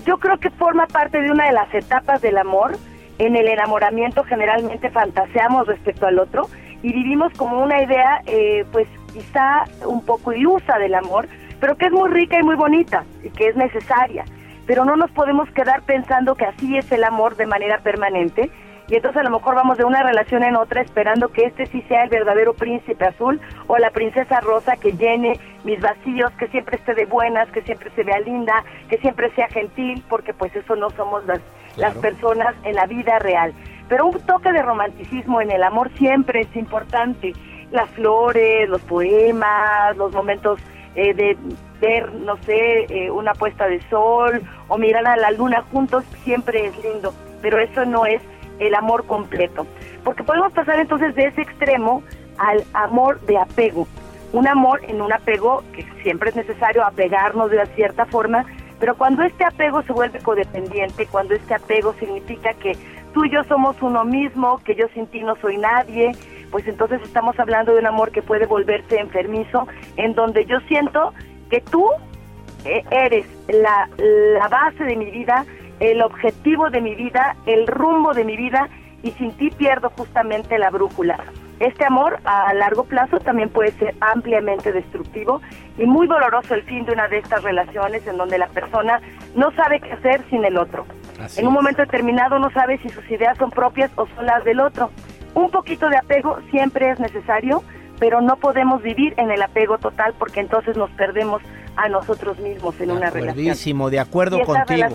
Yo 0.05 0.17
creo 0.19 0.37
que 0.37 0.49
forma 0.51 0.85
parte 0.87 1.21
de 1.21 1.31
una 1.31 1.47
de 1.47 1.53
las 1.53 1.73
etapas 1.73 2.21
del 2.21 2.37
amor. 2.37 2.77
En 3.19 3.35
el 3.35 3.47
enamoramiento 3.47 4.23
generalmente 4.23 4.89
fantaseamos 4.89 5.67
respecto 5.67 6.07
al 6.07 6.19
otro 6.19 6.49
y 6.83 6.93
vivimos 6.93 7.33
como 7.33 7.63
una 7.63 7.81
idea, 7.81 8.21
eh, 8.27 8.65
pues 8.71 8.87
quizá 9.11 9.63
un 9.85 10.05
poco 10.05 10.33
ilusa 10.33 10.77
del 10.77 10.93
amor, 10.93 11.27
pero 11.59 11.75
que 11.75 11.87
es 11.87 11.91
muy 11.91 12.09
rica 12.11 12.39
y 12.39 12.43
muy 12.43 12.55
bonita 12.55 13.05
y 13.23 13.29
que 13.29 13.47
es 13.47 13.55
necesaria. 13.55 14.25
Pero 14.67 14.85
no 14.85 14.95
nos 14.95 15.09
podemos 15.11 15.49
quedar 15.51 15.81
pensando 15.81 16.35
que 16.35 16.45
así 16.45 16.77
es 16.77 16.91
el 16.91 17.03
amor 17.03 17.35
de 17.35 17.47
manera 17.47 17.79
permanente 17.79 18.51
y 18.89 18.95
entonces 18.95 19.21
a 19.21 19.23
lo 19.23 19.29
mejor 19.29 19.55
vamos 19.55 19.77
de 19.77 19.85
una 19.85 20.03
relación 20.03 20.43
en 20.43 20.55
otra 20.55 20.81
esperando 20.81 21.29
que 21.29 21.45
este 21.45 21.65
sí 21.67 21.81
sea 21.87 22.03
el 22.03 22.09
verdadero 22.09 22.53
príncipe 22.53 23.05
azul 23.05 23.39
o 23.67 23.77
la 23.77 23.91
princesa 23.91 24.41
rosa 24.41 24.75
que 24.75 24.91
llene 24.91 25.39
mis 25.63 25.79
vacíos, 25.79 26.31
que 26.33 26.47
siempre 26.49 26.75
esté 26.75 26.93
de 26.93 27.05
buenas, 27.05 27.49
que 27.51 27.61
siempre 27.61 27.89
se 27.95 28.03
vea 28.03 28.19
linda, 28.19 28.63
que 28.89 28.97
siempre 28.97 29.31
sea 29.35 29.47
gentil, 29.47 30.03
porque 30.09 30.33
pues 30.33 30.53
eso 30.55 30.75
no 30.75 30.89
somos 30.91 31.25
las, 31.25 31.39
las 31.77 31.95
personas 31.95 32.55
en 32.63 32.75
la 32.75 32.85
vida 32.85 33.19
real. 33.19 33.53
Pero 33.93 34.07
un 34.07 34.19
toque 34.21 34.51
de 34.51 34.63
romanticismo 34.63 35.39
en 35.39 35.51
el 35.51 35.61
amor 35.61 35.91
siempre 35.99 36.41
es 36.41 36.55
importante. 36.55 37.31
Las 37.69 37.87
flores, 37.91 38.67
los 38.67 38.81
poemas, 38.81 39.95
los 39.97 40.11
momentos 40.13 40.59
eh, 40.95 41.13
de 41.13 41.37
ver, 41.79 42.11
no 42.11 42.35
sé, 42.37 42.87
eh, 42.89 43.11
una 43.11 43.33
puesta 43.35 43.67
de 43.67 43.79
sol 43.91 44.41
o 44.67 44.79
mirar 44.79 45.05
a 45.05 45.15
la 45.15 45.29
luna 45.29 45.63
juntos 45.71 46.03
siempre 46.23 46.65
es 46.65 46.83
lindo. 46.83 47.13
Pero 47.43 47.59
eso 47.59 47.85
no 47.85 48.07
es 48.07 48.19
el 48.57 48.73
amor 48.73 49.05
completo. 49.05 49.67
Porque 50.03 50.23
podemos 50.23 50.51
pasar 50.53 50.79
entonces 50.79 51.13
de 51.13 51.25
ese 51.25 51.43
extremo 51.43 52.01
al 52.39 52.63
amor 52.73 53.21
de 53.27 53.37
apego. 53.37 53.87
Un 54.31 54.47
amor 54.47 54.81
en 54.87 55.03
un 55.03 55.13
apego 55.13 55.63
que 55.71 55.85
siempre 56.01 56.31
es 56.31 56.35
necesario 56.35 56.83
apegarnos 56.83 57.51
de 57.51 57.57
una 57.57 57.67
cierta 57.67 58.07
forma, 58.07 58.43
pero 58.79 58.95
cuando 58.95 59.21
este 59.21 59.45
apego 59.45 59.83
se 59.83 59.93
vuelve 59.93 60.17
codependiente, 60.17 61.05
cuando 61.05 61.35
este 61.35 61.53
apego 61.53 61.93
significa 61.99 62.55
que 62.55 62.75
tú 63.13 63.25
y 63.25 63.31
yo 63.31 63.43
somos 63.45 63.81
uno 63.81 64.03
mismo, 64.03 64.59
que 64.65 64.75
yo 64.75 64.87
sin 64.93 65.07
ti 65.07 65.21
no 65.21 65.35
soy 65.37 65.57
nadie, 65.57 66.11
pues 66.51 66.67
entonces 66.67 67.01
estamos 67.03 67.39
hablando 67.39 67.73
de 67.73 67.79
un 67.79 67.87
amor 67.87 68.11
que 68.11 68.21
puede 68.21 68.45
volverse 68.45 68.99
enfermizo, 68.99 69.67
en 69.97 70.13
donde 70.13 70.45
yo 70.45 70.59
siento 70.67 71.13
que 71.49 71.61
tú 71.61 71.87
eh, 72.65 72.83
eres 72.91 73.25
la, 73.47 73.89
la 73.97 74.47
base 74.47 74.83
de 74.83 74.95
mi 74.95 75.09
vida, 75.09 75.45
el 75.79 76.01
objetivo 76.01 76.69
de 76.69 76.81
mi 76.81 76.95
vida, 76.95 77.35
el 77.45 77.67
rumbo 77.67 78.13
de 78.13 78.23
mi 78.23 78.37
vida, 78.37 78.69
y 79.03 79.11
sin 79.11 79.31
ti 79.33 79.49
pierdo 79.51 79.89
justamente 79.91 80.57
la 80.57 80.69
brújula. 80.69 81.19
Este 81.59 81.85
amor 81.85 82.19
a 82.25 82.53
largo 82.53 82.85
plazo 82.85 83.19
también 83.19 83.49
puede 83.49 83.71
ser 83.73 83.93
ampliamente 84.01 84.71
destructivo 84.71 85.41
y 85.77 85.85
muy 85.85 86.07
doloroso 86.07 86.55
el 86.55 86.63
fin 86.63 86.85
de 86.85 86.93
una 86.93 87.07
de 87.07 87.19
estas 87.19 87.43
relaciones 87.43 88.05
en 88.07 88.17
donde 88.17 88.37
la 88.37 88.47
persona 88.47 89.01
no 89.35 89.51
sabe 89.51 89.79
qué 89.79 89.91
hacer 89.91 90.23
sin 90.29 90.43
el 90.45 90.57
otro. 90.57 90.85
En 91.37 91.47
un 91.47 91.53
momento 91.53 91.81
determinado 91.81 92.39
no 92.39 92.51
sabe 92.51 92.77
si 92.79 92.89
sus 92.89 93.09
ideas 93.09 93.37
son 93.37 93.49
propias 93.49 93.91
o 93.95 94.07
son 94.15 94.25
las 94.25 94.43
del 94.43 94.59
otro. 94.59 94.91
Un 95.33 95.49
poquito 95.49 95.89
de 95.89 95.97
apego 95.97 96.37
siempre 96.51 96.89
es 96.91 96.99
necesario, 96.99 97.63
pero 97.99 98.21
no 98.21 98.37
podemos 98.37 98.81
vivir 98.81 99.13
en 99.17 99.31
el 99.31 99.41
apego 99.41 99.77
total 99.77 100.13
porque 100.17 100.39
entonces 100.39 100.77
nos 100.77 100.89
perdemos 100.91 101.41
a 101.75 101.89
nosotros 101.89 102.37
mismos 102.39 102.79
en 102.79 102.91
una 102.91 103.09
relación. 103.09 103.35
de 103.89 103.99
acuerdo 103.99 104.41
contigo. 104.41 104.87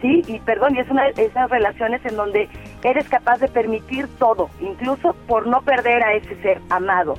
sí, 0.00 0.22
y 0.26 0.40
perdón, 0.40 0.74
y 0.74 0.80
es 0.80 0.90
una 0.90 1.10
de 1.10 1.24
esas 1.24 1.48
relaciones 1.48 2.04
en 2.04 2.16
donde 2.16 2.48
eres 2.82 3.08
capaz 3.08 3.38
de 3.38 3.48
permitir 3.48 4.08
todo, 4.18 4.50
incluso 4.60 5.14
por 5.28 5.46
no 5.46 5.62
perder 5.62 6.02
a 6.02 6.14
ese 6.14 6.40
ser 6.42 6.60
amado. 6.70 7.14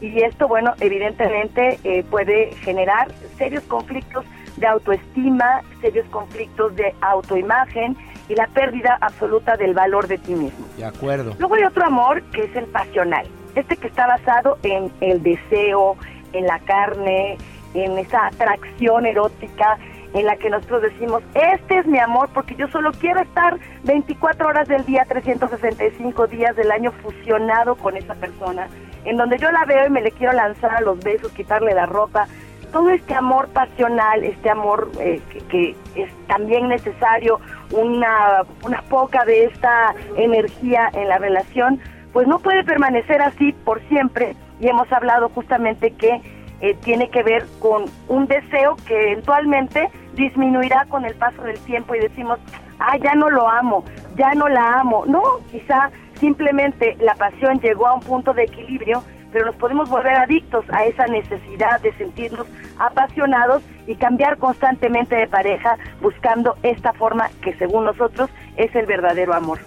Y 0.00 0.22
esto, 0.22 0.46
bueno, 0.48 0.74
evidentemente 0.80 1.78
eh, 1.84 2.04
puede 2.10 2.52
generar 2.56 3.08
serios 3.38 3.64
conflictos 3.64 4.24
de 4.56 4.66
autoestima, 4.66 5.62
serios 5.80 6.06
conflictos 6.10 6.74
de 6.76 6.94
autoimagen 7.00 7.96
y 8.28 8.34
la 8.34 8.46
pérdida 8.48 8.98
absoluta 9.00 9.56
del 9.56 9.74
valor 9.74 10.08
de 10.08 10.18
ti 10.18 10.34
mismo. 10.34 10.66
De 10.76 10.84
acuerdo. 10.84 11.34
Luego 11.38 11.54
hay 11.54 11.64
otro 11.64 11.84
amor 11.86 12.22
que 12.32 12.44
es 12.44 12.56
el 12.56 12.66
pasional, 12.66 13.26
este 13.54 13.76
que 13.76 13.88
está 13.88 14.06
basado 14.06 14.58
en 14.62 14.90
el 15.00 15.22
deseo, 15.22 15.96
en 16.32 16.46
la 16.46 16.58
carne, 16.60 17.38
en 17.74 17.98
esa 17.98 18.26
atracción 18.26 19.06
erótica, 19.06 19.78
en 20.14 20.24
la 20.24 20.36
que 20.36 20.48
nosotros 20.48 20.82
decimos, 20.82 21.22
este 21.34 21.78
es 21.78 21.86
mi 21.86 21.98
amor 21.98 22.30
porque 22.32 22.54
yo 22.54 22.68
solo 22.68 22.92
quiero 22.92 23.20
estar 23.20 23.58
24 23.84 24.48
horas 24.48 24.66
del 24.68 24.84
día, 24.86 25.04
365 25.06 26.26
días 26.26 26.56
del 26.56 26.70
año 26.70 26.90
fusionado 27.02 27.74
con 27.76 27.96
esa 27.96 28.14
persona, 28.14 28.68
en 29.04 29.16
donde 29.16 29.38
yo 29.38 29.50
la 29.50 29.64
veo 29.66 29.86
y 29.86 29.90
me 29.90 30.00
le 30.00 30.12
quiero 30.12 30.32
lanzar 30.32 30.74
a 30.74 30.80
los 30.80 30.98
besos, 31.00 31.32
quitarle 31.32 31.74
la 31.74 31.86
ropa, 31.86 32.26
todo 32.72 32.90
este 32.90 33.14
amor 33.14 33.48
pasional, 33.48 34.24
este 34.24 34.50
amor 34.50 34.90
eh, 35.00 35.20
que, 35.48 35.74
es 35.94 36.10
también 36.26 36.68
necesario, 36.68 37.40
una, 37.70 38.42
una 38.62 38.82
poca 38.82 39.24
de 39.24 39.44
esta 39.44 39.94
energía 40.16 40.90
en 40.92 41.08
la 41.08 41.18
relación, 41.18 41.80
pues 42.12 42.26
no 42.26 42.38
puede 42.38 42.64
permanecer 42.64 43.22
así 43.22 43.52
por 43.52 43.80
siempre. 43.88 44.36
Y 44.60 44.68
hemos 44.68 44.90
hablado 44.92 45.28
justamente 45.30 45.90
que 45.92 46.20
eh, 46.60 46.74
tiene 46.82 47.10
que 47.10 47.22
ver 47.22 47.46
con 47.58 47.84
un 48.08 48.26
deseo 48.26 48.76
que 48.86 49.12
eventualmente 49.12 49.90
disminuirá 50.14 50.86
con 50.88 51.04
el 51.04 51.14
paso 51.14 51.42
del 51.42 51.58
tiempo 51.60 51.94
y 51.94 52.00
decimos, 52.00 52.38
ah, 52.78 52.96
ya 52.96 53.14
no 53.14 53.28
lo 53.28 53.48
amo, 53.48 53.84
ya 54.16 54.32
no 54.34 54.48
la 54.48 54.80
amo. 54.80 55.04
No, 55.06 55.22
quizá 55.50 55.90
simplemente 56.14 56.96
la 57.00 57.14
pasión 57.14 57.60
llegó 57.60 57.86
a 57.86 57.94
un 57.94 58.00
punto 58.00 58.32
de 58.32 58.44
equilibrio, 58.44 59.02
pero 59.36 59.48
nos 59.48 59.56
podemos 59.56 59.90
volver 59.90 60.14
adictos 60.14 60.64
a 60.70 60.86
esa 60.86 61.06
necesidad 61.08 61.78
de 61.82 61.92
sentirnos 61.98 62.46
apasionados 62.78 63.62
y 63.86 63.94
cambiar 63.96 64.38
constantemente 64.38 65.14
de 65.14 65.26
pareja 65.26 65.76
buscando 66.00 66.56
esta 66.62 66.94
forma 66.94 67.28
que 67.42 67.54
según 67.58 67.84
nosotros 67.84 68.30
es 68.56 68.74
el 68.74 68.86
verdadero 68.86 69.34
amor. 69.34 69.58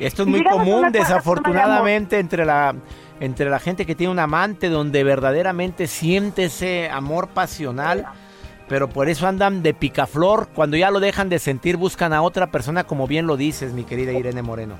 Esto 0.00 0.22
es 0.22 0.28
muy 0.28 0.42
común 0.42 0.90
desafortunadamente 0.90 2.18
entre 2.18 2.46
la 2.46 2.74
entre 3.20 3.50
la 3.50 3.58
gente 3.58 3.84
que 3.84 3.94
tiene 3.94 4.10
un 4.10 4.20
amante 4.20 4.70
donde 4.70 5.04
verdaderamente 5.04 5.86
siente 5.86 6.44
ese 6.44 6.88
amor 6.88 7.28
pasional, 7.28 8.06
pero 8.70 8.88
por 8.88 9.10
eso 9.10 9.26
andan 9.26 9.62
de 9.62 9.74
picaflor, 9.74 10.48
cuando 10.54 10.78
ya 10.78 10.90
lo 10.90 11.00
dejan 11.00 11.28
de 11.28 11.40
sentir 11.40 11.76
buscan 11.76 12.14
a 12.14 12.22
otra 12.22 12.46
persona 12.46 12.84
como 12.84 13.06
bien 13.06 13.26
lo 13.26 13.36
dices, 13.36 13.74
mi 13.74 13.84
querida 13.84 14.12
Irene 14.12 14.40
Moreno. 14.40 14.76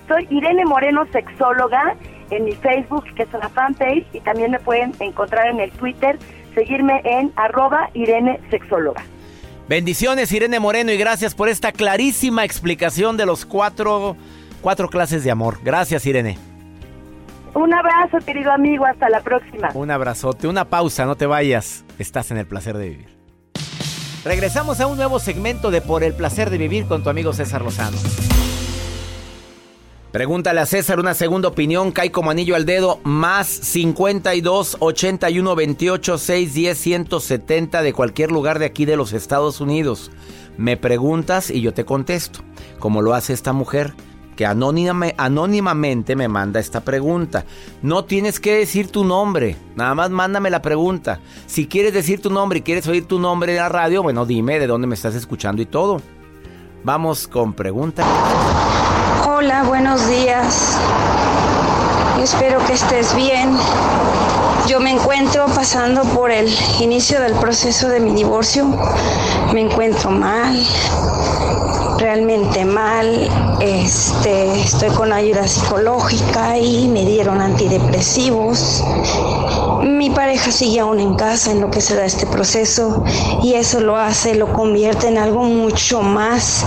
Soy 0.09 0.27
Irene 0.31 0.65
Moreno, 0.65 1.07
sexóloga, 1.13 1.95
en 2.31 2.45
mi 2.45 2.53
Facebook, 2.53 3.05
que 3.15 3.23
es 3.23 3.35
una 3.35 3.49
fanpage, 3.49 4.07
y 4.13 4.21
también 4.21 4.51
me 4.51 4.59
pueden 4.59 4.95
encontrar 5.01 5.49
en 5.49 5.61
el 5.61 5.71
Twitter, 5.73 6.19
seguirme 6.55 7.01
en 7.05 7.33
arroba 7.37 7.91
Irene 7.95 8.41
Sexóloga. 8.51 9.03
Bendiciones, 9.69 10.33
Irene 10.33 10.61
Moreno, 10.61 10.93
y 10.93 10.97
gracias 10.97 11.35
por 11.35 11.49
esta 11.49 11.73
clarísima 11.73 12.45
explicación 12.45 13.17
de 13.17 13.27
los 13.27 13.47
cuatro 13.47 14.17
Cuatro 14.63 14.89
clases 14.89 15.25
de 15.25 15.31
amor. 15.33 15.59
Gracias, 15.65 16.07
Irene. 16.07 16.39
Un 17.53 17.75
abrazo, 17.75 18.19
querido 18.25 18.53
amigo. 18.53 18.87
Hasta 18.87 19.11
la 19.11 19.21
próxima. 19.21 19.71
Un 19.75 19.91
abrazote. 19.91 20.47
Una 20.47 20.65
pausa. 20.65 21.05
No 21.05 21.17
te 21.17 21.27
vayas. 21.27 21.85
Estás 21.99 22.31
en 22.31 22.39
el 22.39 22.47
placer 22.47 22.79
de 22.79 22.89
vivir. 22.89 23.19
Regresamos 24.25 24.81
a 24.81 24.87
un 24.87 24.97
nuevo 24.97 25.19
segmento 25.19 25.73
de 25.73 25.81
Por 25.81 26.05
el 26.05 26.15
placer 26.15 26.49
de 26.49 26.59
vivir 26.59 26.87
con 26.87 27.03
tu 27.03 27.11
amigo 27.11 27.33
César 27.33 27.63
Lozano. 27.63 27.99
Pregúntale 30.13 30.61
a 30.61 30.67
César 30.67 31.01
una 31.01 31.15
segunda 31.15 31.49
opinión, 31.49 31.91
cae 31.91 32.13
como 32.13 32.31
anillo 32.31 32.55
al 32.55 32.67
dedo, 32.67 33.01
más 33.03 33.47
52 33.49 34.77
81 34.79 35.55
28 35.57 36.19
6 36.19 36.55
10 36.55 36.79
170 36.79 37.81
de 37.81 37.93
cualquier 37.95 38.31
lugar 38.31 38.59
de 38.59 38.67
aquí 38.67 38.85
de 38.85 38.97
los 38.97 39.15
Estados 39.15 39.63
Unidos. 39.63 40.11
Me 40.59 40.77
preguntas 40.77 41.51
y 41.51 41.63
yo 41.63 41.73
te 41.73 41.87
contesto, 41.87 42.41
como 42.79 43.01
lo 43.01 43.15
hace 43.15 43.33
esta 43.33 43.55
mujer 43.55 43.95
que 44.37 44.45
anónimamente 44.45 46.15
me 46.15 46.29
manda 46.29 46.61
esta 46.61 46.83
pregunta. 46.83 47.47
No 47.81 48.05
tienes 48.05 48.39
que 48.39 48.59
decir 48.59 48.89
tu 48.89 49.05
nombre, 49.05 49.57
nada 49.77 49.95
más 49.95 50.11
mándame 50.11 50.51
la 50.51 50.61
pregunta. 50.61 51.21
Si 51.47 51.67
quieres 51.67 51.95
decir 51.95 52.21
tu 52.21 52.29
nombre 52.29 52.59
y 52.59 52.63
quieres 52.63 52.87
oír 52.87 53.07
tu 53.07 53.19
nombre 53.19 53.53
en 53.53 53.59
la 53.59 53.71
radio, 53.71 54.03
bueno, 54.03 54.27
dime 54.27 54.59
de 54.59 54.67
dónde 54.67 54.87
me 54.87 54.95
estás 54.95 55.15
escuchando 55.15 55.63
y 55.63 55.67
todo. 55.67 56.03
Vamos 56.85 57.29
con 57.29 57.55
pregunta. 57.55 58.05
Hola, 59.45 59.65
buenos 59.65 60.07
días. 60.07 60.79
Espero 62.23 62.65
que 62.65 62.75
estés 62.75 63.13
bien. 63.17 63.51
Yo 64.69 64.79
me 64.79 64.93
encuentro 64.93 65.47
pasando 65.47 66.05
por 66.05 66.31
el 66.31 66.49
inicio 66.79 67.21
del 67.21 67.35
proceso 67.35 67.89
de 67.89 67.99
mi 67.99 68.15
divorcio. 68.15 68.69
Me 69.53 69.63
encuentro 69.63 70.11
mal 70.11 70.65
realmente 71.99 72.65
mal. 72.65 73.29
Este, 73.61 74.61
estoy 74.61 74.91
con 74.91 75.13
ayuda 75.13 75.49
psicológica 75.49 76.57
y 76.59 76.87
me 76.87 77.05
dieron 77.05 77.41
antidepresivos. 77.41 78.85
Mi 79.83 80.11
pareja 80.11 80.53
sigue 80.53 80.81
aún 80.81 81.01
en 81.01 81.15
casa 81.17 81.51
en 81.51 81.61
lo 81.61 81.71
que 81.71 81.81
se 81.81 81.97
da 81.97 82.05
este 82.05 82.27
proceso 82.27 83.05
y 83.43 83.55
eso 83.55 83.81
lo 83.81 83.97
hace, 83.97 84.35
lo 84.35 84.53
convierte 84.53 85.09
en 85.09 85.19
algo 85.19 85.43
mucho 85.45 86.03
más, 86.03 86.65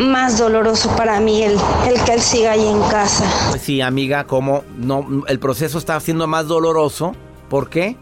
más 0.00 0.38
doloroso 0.38 0.94
para 0.96 1.20
mí 1.20 1.42
el, 1.42 1.56
el 1.88 2.00
que 2.04 2.14
él 2.14 2.20
siga 2.20 2.52
ahí 2.52 2.66
en 2.66 2.80
casa. 2.82 3.24
Pues 3.50 3.62
sí, 3.62 3.80
amiga, 3.80 4.26
como 4.26 4.64
no, 4.76 5.06
el 5.28 5.38
proceso 5.38 5.78
está 5.78 5.98
siendo 6.00 6.26
más 6.26 6.48
doloroso. 6.48 7.14
¿Por 7.48 7.70
qué? 7.70 7.96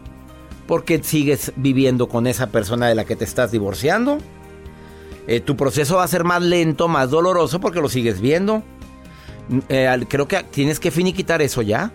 Porque 0.67 1.01
sigues 1.03 1.53
viviendo 1.55 2.07
con 2.07 2.25
esa 2.25 2.47
persona 2.47 2.87
de 2.87 2.95
la 2.95 3.05
que 3.05 3.15
te 3.15 3.23
estás 3.25 3.51
divorciando. 3.51 4.17
Eh, 5.27 5.39
tu 5.39 5.55
proceso 5.55 5.97
va 5.97 6.03
a 6.03 6.07
ser 6.07 6.23
más 6.23 6.41
lento, 6.41 6.87
más 6.87 7.09
doloroso 7.09 7.59
porque 7.59 7.81
lo 7.81 7.89
sigues 7.89 8.21
viendo. 8.21 8.63
Mm, 9.49 9.59
eh, 9.69 10.05
creo 10.07 10.27
que 10.27 10.43
tienes 10.43 10.79
que 10.79 10.91
finiquitar 10.91 11.41
eso 11.41 11.61
ya. 11.61 11.91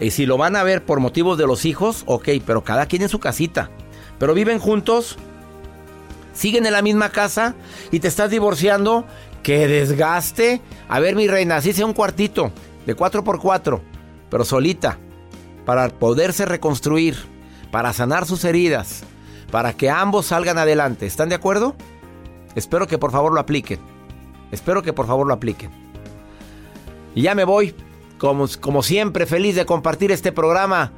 Y 0.00 0.10
si 0.10 0.26
lo 0.26 0.36
van 0.36 0.56
a 0.56 0.62
ver 0.62 0.84
por 0.84 1.00
motivos 1.00 1.38
de 1.38 1.46
los 1.46 1.64
hijos, 1.64 2.04
ok, 2.06 2.28
pero 2.46 2.62
cada 2.62 2.86
quien 2.86 3.02
en 3.02 3.08
su 3.08 3.18
casita. 3.18 3.70
Pero 4.18 4.34
viven 4.34 4.58
juntos, 4.58 5.16
siguen 6.32 6.66
en 6.66 6.72
la 6.72 6.82
misma 6.82 7.10
casa 7.10 7.54
y 7.90 8.00
te 8.00 8.08
estás 8.08 8.30
divorciando. 8.30 9.04
¡Qué 9.42 9.66
desgaste! 9.66 10.60
A 10.88 11.00
ver, 11.00 11.16
mi 11.16 11.26
reina, 11.26 11.56
así 11.56 11.72
sea 11.72 11.86
un 11.86 11.94
cuartito. 11.94 12.52
de 12.86 12.96
4x4, 12.96 13.80
pero 14.30 14.44
solita, 14.44 14.98
para 15.66 15.88
poderse 15.90 16.46
reconstruir, 16.46 17.16
para 17.70 17.92
sanar 17.92 18.24
sus 18.24 18.44
heridas, 18.44 19.02
para 19.50 19.74
que 19.74 19.90
ambos 19.90 20.26
salgan 20.26 20.58
adelante. 20.58 21.06
¿Están 21.06 21.28
de 21.28 21.34
acuerdo? 21.34 21.74
Espero 22.54 22.86
que 22.86 22.98
por 22.98 23.12
favor 23.12 23.34
lo 23.34 23.40
apliquen. 23.40 23.78
Espero 24.50 24.82
que 24.82 24.92
por 24.92 25.06
favor 25.06 25.26
lo 25.26 25.34
apliquen. 25.34 25.70
Y 27.14 27.22
ya 27.22 27.34
me 27.34 27.44
voy, 27.44 27.74
como, 28.18 28.46
como 28.60 28.82
siempre, 28.82 29.26
feliz 29.26 29.54
de 29.54 29.66
compartir 29.66 30.12
este 30.12 30.32
programa. 30.32 30.92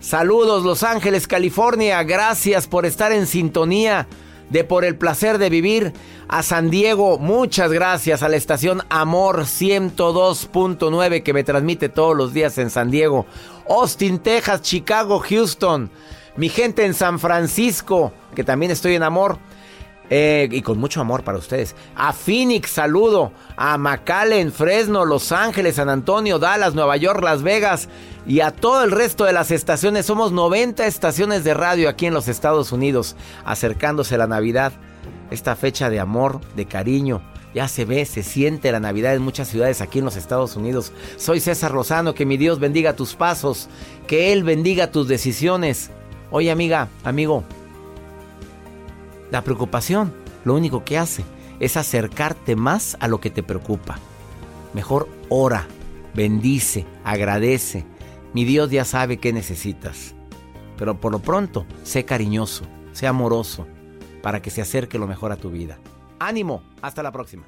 Saludos 0.00 0.64
Los 0.64 0.82
Ángeles, 0.82 1.26
California. 1.26 2.02
Gracias 2.02 2.66
por 2.66 2.84
estar 2.84 3.12
en 3.12 3.26
sintonía 3.26 4.06
de 4.50 4.64
Por 4.64 4.84
el 4.84 4.96
Placer 4.96 5.38
de 5.38 5.50
Vivir. 5.50 5.92
A 6.28 6.42
San 6.42 6.70
Diego, 6.70 7.18
muchas 7.18 7.70
gracias 7.70 8.22
a 8.22 8.28
la 8.28 8.36
estación 8.36 8.82
Amor 8.88 9.42
102.9 9.42 11.22
que 11.22 11.32
me 11.32 11.44
transmite 11.44 11.88
todos 11.88 12.16
los 12.16 12.34
días 12.34 12.58
en 12.58 12.70
San 12.70 12.90
Diego. 12.90 13.26
Austin, 13.68 14.18
Texas, 14.18 14.62
Chicago, 14.62 15.20
Houston. 15.20 15.90
Mi 16.36 16.48
gente 16.48 16.84
en 16.84 16.94
San 16.94 17.18
Francisco, 17.18 18.12
que 18.34 18.44
también 18.44 18.72
estoy 18.72 18.96
en 18.96 19.04
Amor. 19.04 19.38
Eh, 20.08 20.48
y 20.52 20.62
con 20.62 20.78
mucho 20.78 21.00
amor 21.00 21.24
para 21.24 21.38
ustedes. 21.38 21.74
A 21.94 22.12
Phoenix, 22.12 22.70
saludo. 22.70 23.32
A 23.56 23.76
McAllen, 23.76 24.52
Fresno, 24.52 25.04
Los 25.04 25.32
Ángeles, 25.32 25.76
San 25.76 25.88
Antonio, 25.88 26.38
Dallas, 26.38 26.74
Nueva 26.74 26.96
York, 26.96 27.22
Las 27.22 27.42
Vegas. 27.42 27.88
Y 28.26 28.40
a 28.40 28.50
todo 28.50 28.84
el 28.84 28.90
resto 28.90 29.24
de 29.24 29.32
las 29.32 29.50
estaciones. 29.50 30.06
Somos 30.06 30.32
90 30.32 30.86
estaciones 30.86 31.44
de 31.44 31.54
radio 31.54 31.88
aquí 31.88 32.06
en 32.06 32.14
los 32.14 32.28
Estados 32.28 32.72
Unidos. 32.72 33.16
Acercándose 33.44 34.18
la 34.18 34.26
Navidad. 34.26 34.72
Esta 35.30 35.56
fecha 35.56 35.90
de 35.90 36.00
amor, 36.00 36.40
de 36.54 36.66
cariño. 36.66 37.22
Ya 37.54 37.68
se 37.68 37.86
ve, 37.86 38.04
se 38.04 38.22
siente 38.22 38.70
la 38.70 38.80
Navidad 38.80 39.14
en 39.14 39.22
muchas 39.22 39.48
ciudades 39.48 39.80
aquí 39.80 40.00
en 40.00 40.04
los 40.04 40.16
Estados 40.16 40.56
Unidos. 40.56 40.92
Soy 41.16 41.40
César 41.40 41.72
Lozano, 41.72 42.14
que 42.14 42.26
mi 42.26 42.36
Dios 42.36 42.60
bendiga 42.60 42.94
tus 42.94 43.14
pasos, 43.14 43.70
que 44.06 44.32
Él 44.32 44.44
bendiga 44.44 44.90
tus 44.90 45.08
decisiones. 45.08 45.90
Oye 46.30 46.50
amiga, 46.50 46.88
amigo, 47.02 47.44
la 49.30 49.42
preocupación 49.42 50.12
lo 50.44 50.54
único 50.54 50.84
que 50.84 50.98
hace 50.98 51.24
es 51.60 51.76
acercarte 51.76 52.56
más 52.56 52.96
a 53.00 53.08
lo 53.08 53.20
que 53.20 53.30
te 53.30 53.42
preocupa. 53.42 53.98
Mejor 54.74 55.08
ora, 55.28 55.66
bendice, 56.14 56.86
agradece. 57.04 57.84
Mi 58.32 58.44
Dios 58.44 58.70
ya 58.70 58.84
sabe 58.84 59.16
qué 59.16 59.32
necesitas. 59.32 60.14
Pero 60.76 61.00
por 61.00 61.12
lo 61.12 61.20
pronto, 61.20 61.66
sé 61.82 62.04
cariñoso, 62.04 62.64
sé 62.92 63.06
amoroso, 63.06 63.66
para 64.22 64.42
que 64.42 64.50
se 64.50 64.60
acerque 64.60 64.98
lo 64.98 65.06
mejor 65.06 65.32
a 65.32 65.36
tu 65.36 65.50
vida. 65.50 65.78
Ánimo, 66.18 66.62
hasta 66.82 67.02
la 67.02 67.12
próxima. 67.12 67.44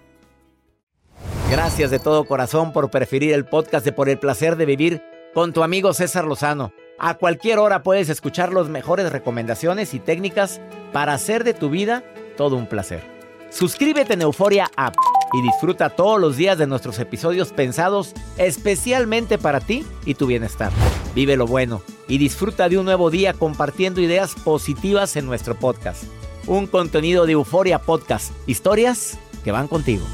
Gracias 1.51 1.91
de 1.91 1.99
todo 1.99 2.25
corazón 2.25 2.73
por 2.73 2.91
preferir 2.91 3.33
el 3.33 3.45
podcast 3.45 3.85
de 3.85 3.93
Por 3.93 4.09
el 4.09 4.19
Placer 4.19 4.57
de 4.57 4.67
Vivir 4.67 5.03
con 5.35 5.53
tu 5.53 5.63
amigo 5.63 5.93
César 5.93 6.25
Lozano. 6.25 6.73
A 6.99 7.15
cualquier 7.15 7.59
hora 7.59 7.83
puedes 7.83 8.09
escuchar 8.09 8.53
las 8.53 8.69
mejores 8.69 9.13
recomendaciones 9.13 9.95
y 9.95 10.01
técnicas 10.01 10.61
para 10.93 11.15
hacer 11.15 11.45
de 11.45 11.55
tu 11.55 11.71
vida 11.71 12.05
todo 12.37 12.57
un 12.57 12.67
placer. 12.67 13.03
Suscríbete 13.51 14.15
en 14.15 14.23
Euforia 14.23 14.71
App 14.77 14.95
y 15.33 15.43
disfruta 15.43 15.91
todos 15.91 16.21
los 16.21 16.37
días 16.37 16.59
de 16.59 16.67
nuestros 16.67 16.99
episodios 16.99 17.53
pensados 17.53 18.15
especialmente 18.37 19.39
para 19.39 19.61
ti 19.61 19.85
y 20.05 20.15
tu 20.15 20.27
bienestar. 20.27 20.73
Vive 21.15 21.37
lo 21.37 21.47
bueno 21.47 21.83
y 22.07 22.19
disfruta 22.19 22.69
de 22.69 22.79
un 22.79 22.85
nuevo 22.85 23.11
día 23.11 23.33
compartiendo 23.35 24.01
ideas 24.01 24.35
positivas 24.35 25.17
en 25.17 25.27
nuestro 25.27 25.55
podcast. 25.55 26.05
Un 26.47 26.67
contenido 26.67 27.27
de 27.27 27.33
Euforia 27.33 27.79
Podcast, 27.79 28.33
historias 28.47 29.19
que 29.45 29.53
van 29.53 29.69
contigo. 29.69 30.05